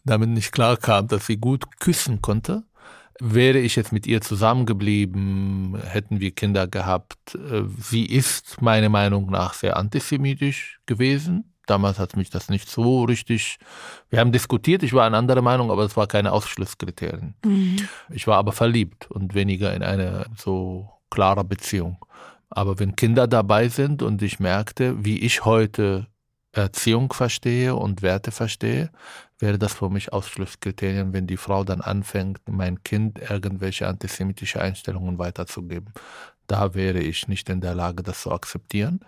[0.04, 2.62] damit nicht klar kam, dass sie gut küssen konnte.
[3.20, 7.34] Wäre ich jetzt mit ihr zusammengeblieben, hätten wir Kinder gehabt.
[7.34, 11.54] Äh, sie ist meiner Meinung nach sehr antisemitisch gewesen.
[11.66, 13.58] Damals hat mich das nicht so richtig.
[14.10, 17.34] Wir haben diskutiert, ich war eine andere Meinung, aber es war keine Ausschlusskriterien.
[17.44, 17.88] Mhm.
[18.10, 22.04] Ich war aber verliebt und weniger in eine so klare Beziehung.
[22.50, 26.08] Aber wenn Kinder dabei sind und ich merkte, wie ich heute
[26.52, 28.90] Erziehung verstehe und Werte verstehe,
[29.38, 35.18] wäre das für mich Ausschlusskriterien, wenn die Frau dann anfängt, mein Kind irgendwelche antisemitische Einstellungen
[35.18, 35.92] weiterzugeben
[36.46, 39.00] da wäre ich nicht in der Lage, das zu akzeptieren.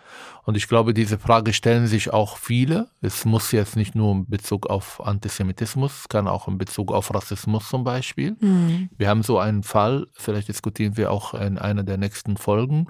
[0.45, 2.89] Und ich glaube, diese Frage stellen sich auch viele.
[3.01, 7.13] Es muss jetzt nicht nur in Bezug auf Antisemitismus, es kann auch in Bezug auf
[7.13, 8.37] Rassismus zum Beispiel.
[8.41, 8.89] Mhm.
[8.97, 12.87] Wir haben so einen Fall, vielleicht diskutieren wir auch in einer der nächsten Folgen,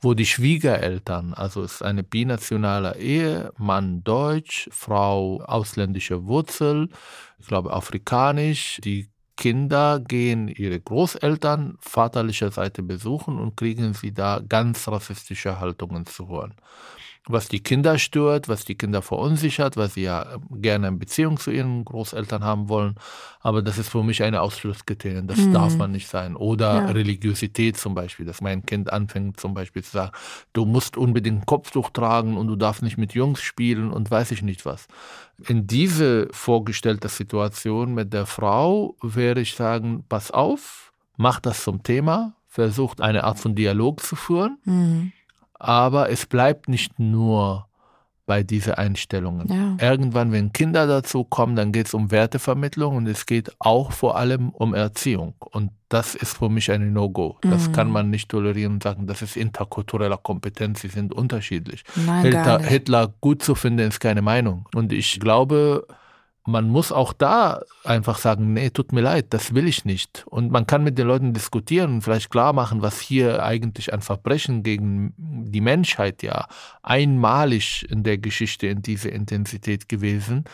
[0.00, 6.88] wo die Schwiegereltern, also es ist eine binationale Ehe, Mann deutsch, Frau ausländische Wurzel,
[7.38, 9.08] ich glaube afrikanisch, die
[9.40, 16.28] Kinder gehen ihre Großeltern vaterlicher Seite besuchen und kriegen sie da ganz rassistische Haltungen zu
[16.28, 16.54] hören
[17.28, 21.50] was die Kinder stört, was die Kinder verunsichert, weil sie ja gerne eine Beziehung zu
[21.50, 22.94] ihren Großeltern haben wollen.
[23.40, 25.26] Aber das ist für mich eine Ausschlusskriterium.
[25.26, 25.52] Das mhm.
[25.52, 26.34] darf man nicht sein.
[26.34, 26.86] Oder ja.
[26.86, 30.12] Religiosität zum Beispiel, dass mein Kind anfängt zum Beispiel zu sagen,
[30.52, 34.30] du musst unbedingt ein Kopftuch tragen und du darfst nicht mit Jungs spielen und weiß
[34.30, 34.88] ich nicht was.
[35.46, 41.82] In diese vorgestellte Situation mit der Frau werde ich sagen, pass auf, mach das zum
[41.82, 44.58] Thema, versucht eine Art von Dialog zu führen.
[44.64, 45.12] Mhm
[45.60, 47.66] aber es bleibt nicht nur
[48.26, 49.76] bei diesen Einstellungen.
[49.80, 49.90] Ja.
[49.90, 54.16] Irgendwann, wenn Kinder dazu kommen, dann geht es um Wertevermittlung und es geht auch vor
[54.16, 55.34] allem um Erziehung.
[55.50, 57.38] Und das ist für mich eine No-Go.
[57.42, 57.72] Das mhm.
[57.72, 61.82] kann man nicht tolerieren und sagen, das ist interkultureller Kompetenz, sie sind unterschiedlich.
[61.96, 64.68] Nein, Hitler, Hitler gut zu finden, ist keine Meinung.
[64.76, 65.88] Und ich glaube,
[66.46, 70.24] man muss auch da einfach sagen, nee, tut mir leid, das will ich nicht.
[70.26, 74.00] Und man kann mit den Leuten diskutieren und vielleicht klar machen, was hier eigentlich ein
[74.00, 76.46] Verbrechen gegen die Menschheit ja
[76.82, 80.44] einmalig in der Geschichte in dieser Intensität gewesen.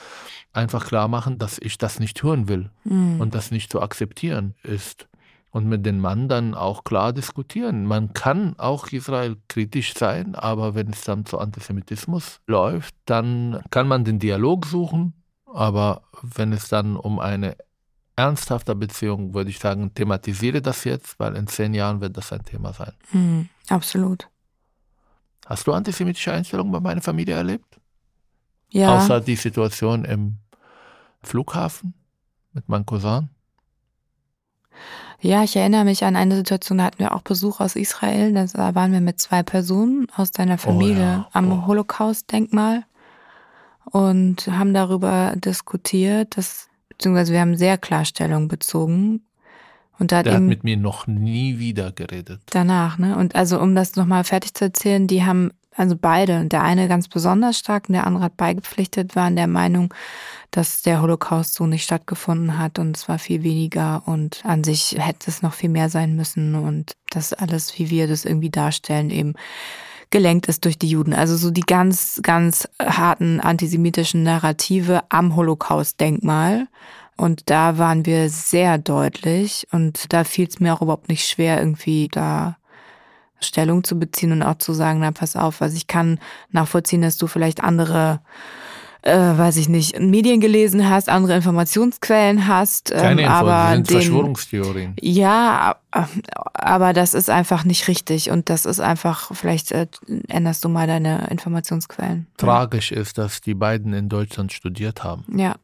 [0.53, 3.21] Einfach klar machen, dass ich das nicht hören will mhm.
[3.21, 5.09] und das nicht zu akzeptieren ist.
[5.53, 7.87] Und mit dem Mann dann auch klar diskutieren.
[7.87, 13.89] Man kann auch Israel kritisch sein, aber wenn es dann zu Antisemitismus läuft, dann kann
[13.89, 15.15] man den Dialog suchen,
[15.53, 17.57] aber wenn es dann um eine
[18.17, 22.43] ernsthafte Beziehung, würde ich sagen, thematisiere das jetzt, weil in zehn Jahren wird das ein
[22.45, 22.93] Thema sein.
[23.13, 24.29] Mhm, absolut.
[25.45, 27.79] Hast du antisemitische Einstellungen bei meiner Familie erlebt?
[28.71, 28.97] Ja.
[28.97, 30.39] Außer die Situation im
[31.23, 31.95] Flughafen
[32.53, 33.29] mit meinem Cousin?
[35.21, 38.33] Ja, ich erinnere mich an eine Situation, da hatten wir auch Besuch aus Israel.
[38.33, 41.29] Da waren wir mit zwei Personen aus deiner Familie oh ja.
[41.33, 41.67] am oh.
[41.67, 42.85] Holocaust-Denkmal
[43.91, 49.23] und haben darüber diskutiert, dass, beziehungsweise wir haben sehr Klarstellung bezogen.
[49.99, 52.43] Und da hat Der hat mit mir noch nie wieder geredet.
[52.51, 53.17] Danach, ne?
[53.17, 57.09] Und also, um das nochmal fertig zu erzählen, die haben, also beide, der eine ganz
[57.09, 59.95] besonders stark und der andere hat beigepflichtet, waren der Meinung,
[60.51, 64.97] dass der Holocaust so nicht stattgefunden hat und es war viel weniger und an sich
[64.99, 69.11] hätte es noch viel mehr sein müssen und das alles, wie wir das irgendwie darstellen,
[69.11, 69.35] eben
[70.11, 71.15] gelenkt ist durch die Juden.
[71.15, 76.69] Also so die ganz, ganz harten antisemitischen Narrative am Holocaust-Denkmal.
[77.17, 81.59] Und da waren wir sehr deutlich und da fiel es mir auch überhaupt nicht schwer,
[81.59, 82.57] irgendwie da
[83.41, 86.19] Stellung zu beziehen und auch zu sagen, na pass auf, was ich kann
[86.51, 88.21] nachvollziehen, dass du vielleicht andere
[89.03, 92.91] äh, weiß ich nicht, Medien gelesen hast, andere Informationsquellen hast.
[92.91, 94.97] Ähm, Keine Info, aber sind den, Verschwörungstheorien.
[95.01, 95.77] Ja,
[96.55, 99.87] aber das ist einfach nicht richtig und das ist einfach, vielleicht äh,
[100.29, 102.27] änderst du mal deine Informationsquellen.
[102.37, 105.25] Tragisch ist, dass die beiden in Deutschland studiert haben.
[105.37, 105.55] Ja.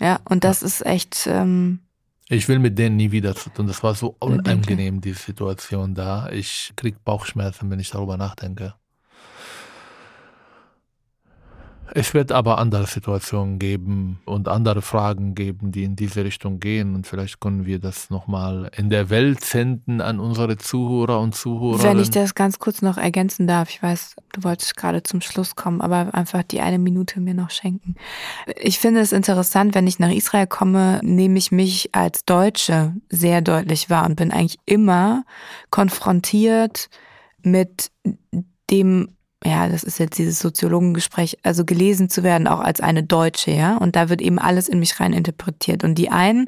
[0.00, 0.66] Ja, und das ja.
[0.66, 1.28] ist echt.
[1.30, 1.80] Ähm,
[2.28, 3.66] ich will mit denen nie wieder zu tun.
[3.66, 6.28] Das war so unangenehm, die Situation da.
[6.30, 8.74] Ich krieg Bauchschmerzen, wenn ich darüber nachdenke.
[11.94, 16.94] Es wird aber andere Situationen geben und andere Fragen geben, die in diese Richtung gehen.
[16.94, 21.82] Und vielleicht können wir das nochmal in der Welt senden an unsere Zuhörer und Zuhörer.
[21.82, 25.56] Wenn ich das ganz kurz noch ergänzen darf, ich weiß, du wolltest gerade zum Schluss
[25.56, 27.96] kommen, aber einfach die eine Minute mir noch schenken.
[28.56, 33.40] Ich finde es interessant, wenn ich nach Israel komme, nehme ich mich als Deutsche sehr
[33.40, 35.24] deutlich wahr und bin eigentlich immer
[35.70, 36.88] konfrontiert
[37.42, 37.90] mit
[38.70, 43.50] dem ja, das ist jetzt dieses Soziologengespräch, also gelesen zu werden, auch als eine Deutsche,
[43.50, 43.78] ja.
[43.78, 45.82] Und da wird eben alles in mich rein interpretiert.
[45.82, 46.46] Und die einen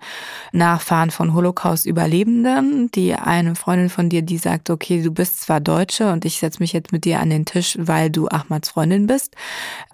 [0.53, 6.12] Nachfahren von Holocaust-Überlebenden, die eine Freundin von dir, die sagt, okay, du bist zwar Deutsche
[6.12, 9.36] und ich setze mich jetzt mit dir an den Tisch, weil du Ahmads Freundin bist.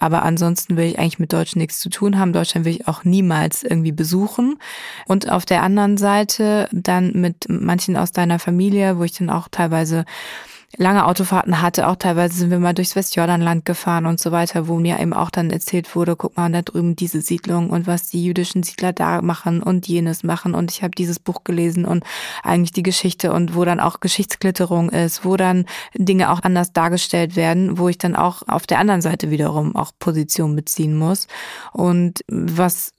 [0.01, 2.33] Aber ansonsten will ich eigentlich mit Deutschen nichts zu tun haben.
[2.33, 4.59] Deutschland will ich auch niemals irgendwie besuchen.
[5.07, 9.47] Und auf der anderen Seite dann mit manchen aus deiner Familie, wo ich dann auch
[9.49, 10.05] teilweise
[10.77, 11.89] lange Autofahrten hatte.
[11.89, 15.31] Auch teilweise sind wir mal durchs Westjordanland gefahren und so weiter, wo mir eben auch
[15.31, 19.23] dann erzählt wurde, guck mal da drüben diese Siedlung und was die jüdischen Siedler da
[19.23, 20.55] machen und jenes machen.
[20.55, 22.05] Und ich habe dieses Buch gelesen und
[22.43, 25.65] eigentlich die Geschichte und wo dann auch Geschichtsklitterung ist, wo dann
[25.95, 29.93] Dinge auch anders dargestellt werden, wo ich dann auch auf der anderen Seite wiederum auch
[29.99, 31.29] Position beziehen muss.
[31.73, 32.93] Und was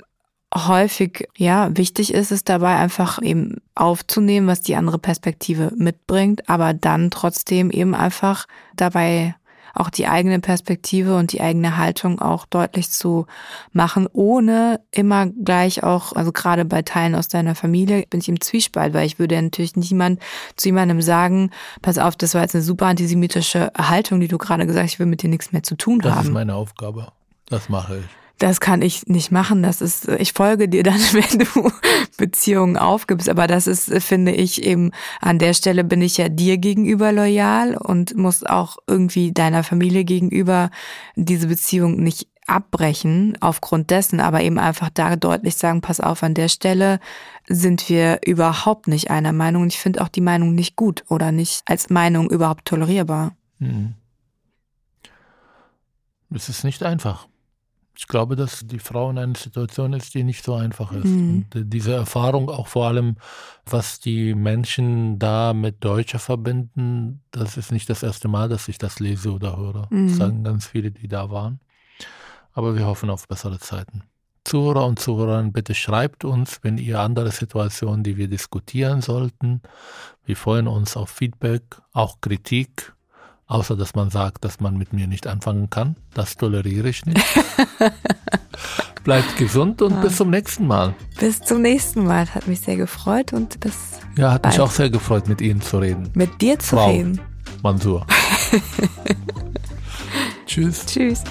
[0.56, 6.74] häufig, ja, wichtig ist es dabei einfach eben aufzunehmen, was die andere Perspektive mitbringt, aber
[6.74, 9.36] dann trotzdem eben einfach dabei
[9.76, 13.28] auch die eigene Perspektive und die eigene Haltung auch deutlich zu
[13.72, 18.42] machen, ohne immer gleich auch, also gerade bei Teilen aus deiner Familie bin ich im
[18.42, 20.20] Zwiespalt, weil ich würde natürlich niemand
[20.56, 21.52] zu jemandem sagen,
[21.84, 25.00] pass auf, das war jetzt eine super antisemitische Haltung, die du gerade gesagt hast, ich
[25.00, 26.18] will mit dir nichts mehr zu tun das haben.
[26.18, 27.12] Das ist meine Aufgabe.
[27.46, 29.64] Das mache ich das kann ich nicht machen.
[29.64, 31.72] Das ist, ich folge dir dann, wenn du
[32.18, 33.30] Beziehungen aufgibst.
[33.30, 37.76] Aber das ist, finde ich eben, an der Stelle bin ich ja dir gegenüber loyal
[37.78, 40.72] und muss auch irgendwie deiner Familie gegenüber
[41.16, 46.34] diese Beziehung nicht abbrechen aufgrund dessen, aber eben einfach da deutlich sagen, pass auf, an
[46.34, 47.00] der Stelle
[47.48, 49.64] sind wir überhaupt nicht einer Meinung.
[49.64, 53.36] Und ich finde auch die Meinung nicht gut oder nicht als Meinung überhaupt tolerierbar.
[53.60, 53.94] Hm.
[56.32, 57.28] Es ist nicht einfach.
[58.00, 61.04] Ich glaube, dass die Frau in einer Situation ist, die nicht so einfach ist.
[61.04, 61.46] Mhm.
[61.52, 63.18] Und äh, diese Erfahrung auch vor allem,
[63.66, 68.78] was die Menschen da mit Deutscher verbinden, das ist nicht das erste Mal, dass ich
[68.78, 69.88] das lese oder höre.
[69.90, 70.08] Mhm.
[70.08, 71.60] Das sagen ganz viele, die da waren.
[72.54, 74.04] Aber wir hoffen auf bessere Zeiten.
[74.46, 79.62] Zuhörer und Zuhörerinnen, bitte schreibt uns, wenn ihr andere Situationen, die wir diskutieren sollten.
[80.24, 82.94] Wir freuen uns auf Feedback, auch Kritik
[83.50, 85.96] Außer dass man sagt, dass man mit mir nicht anfangen kann.
[86.14, 87.20] Das toleriere ich nicht.
[89.04, 90.02] Bleibt gesund und ja.
[90.02, 90.94] bis zum nächsten Mal.
[91.20, 92.28] Bis zum nächsten Mal.
[92.36, 93.74] Hat mich sehr gefreut und bis.
[94.16, 94.54] Ja, hat bald.
[94.54, 96.12] mich auch sehr gefreut, mit Ihnen zu reden.
[96.14, 97.20] Mit dir zu Frau reden.
[97.64, 98.06] Mansur.
[100.46, 100.86] Tschüss.
[100.86, 101.24] Tschüss.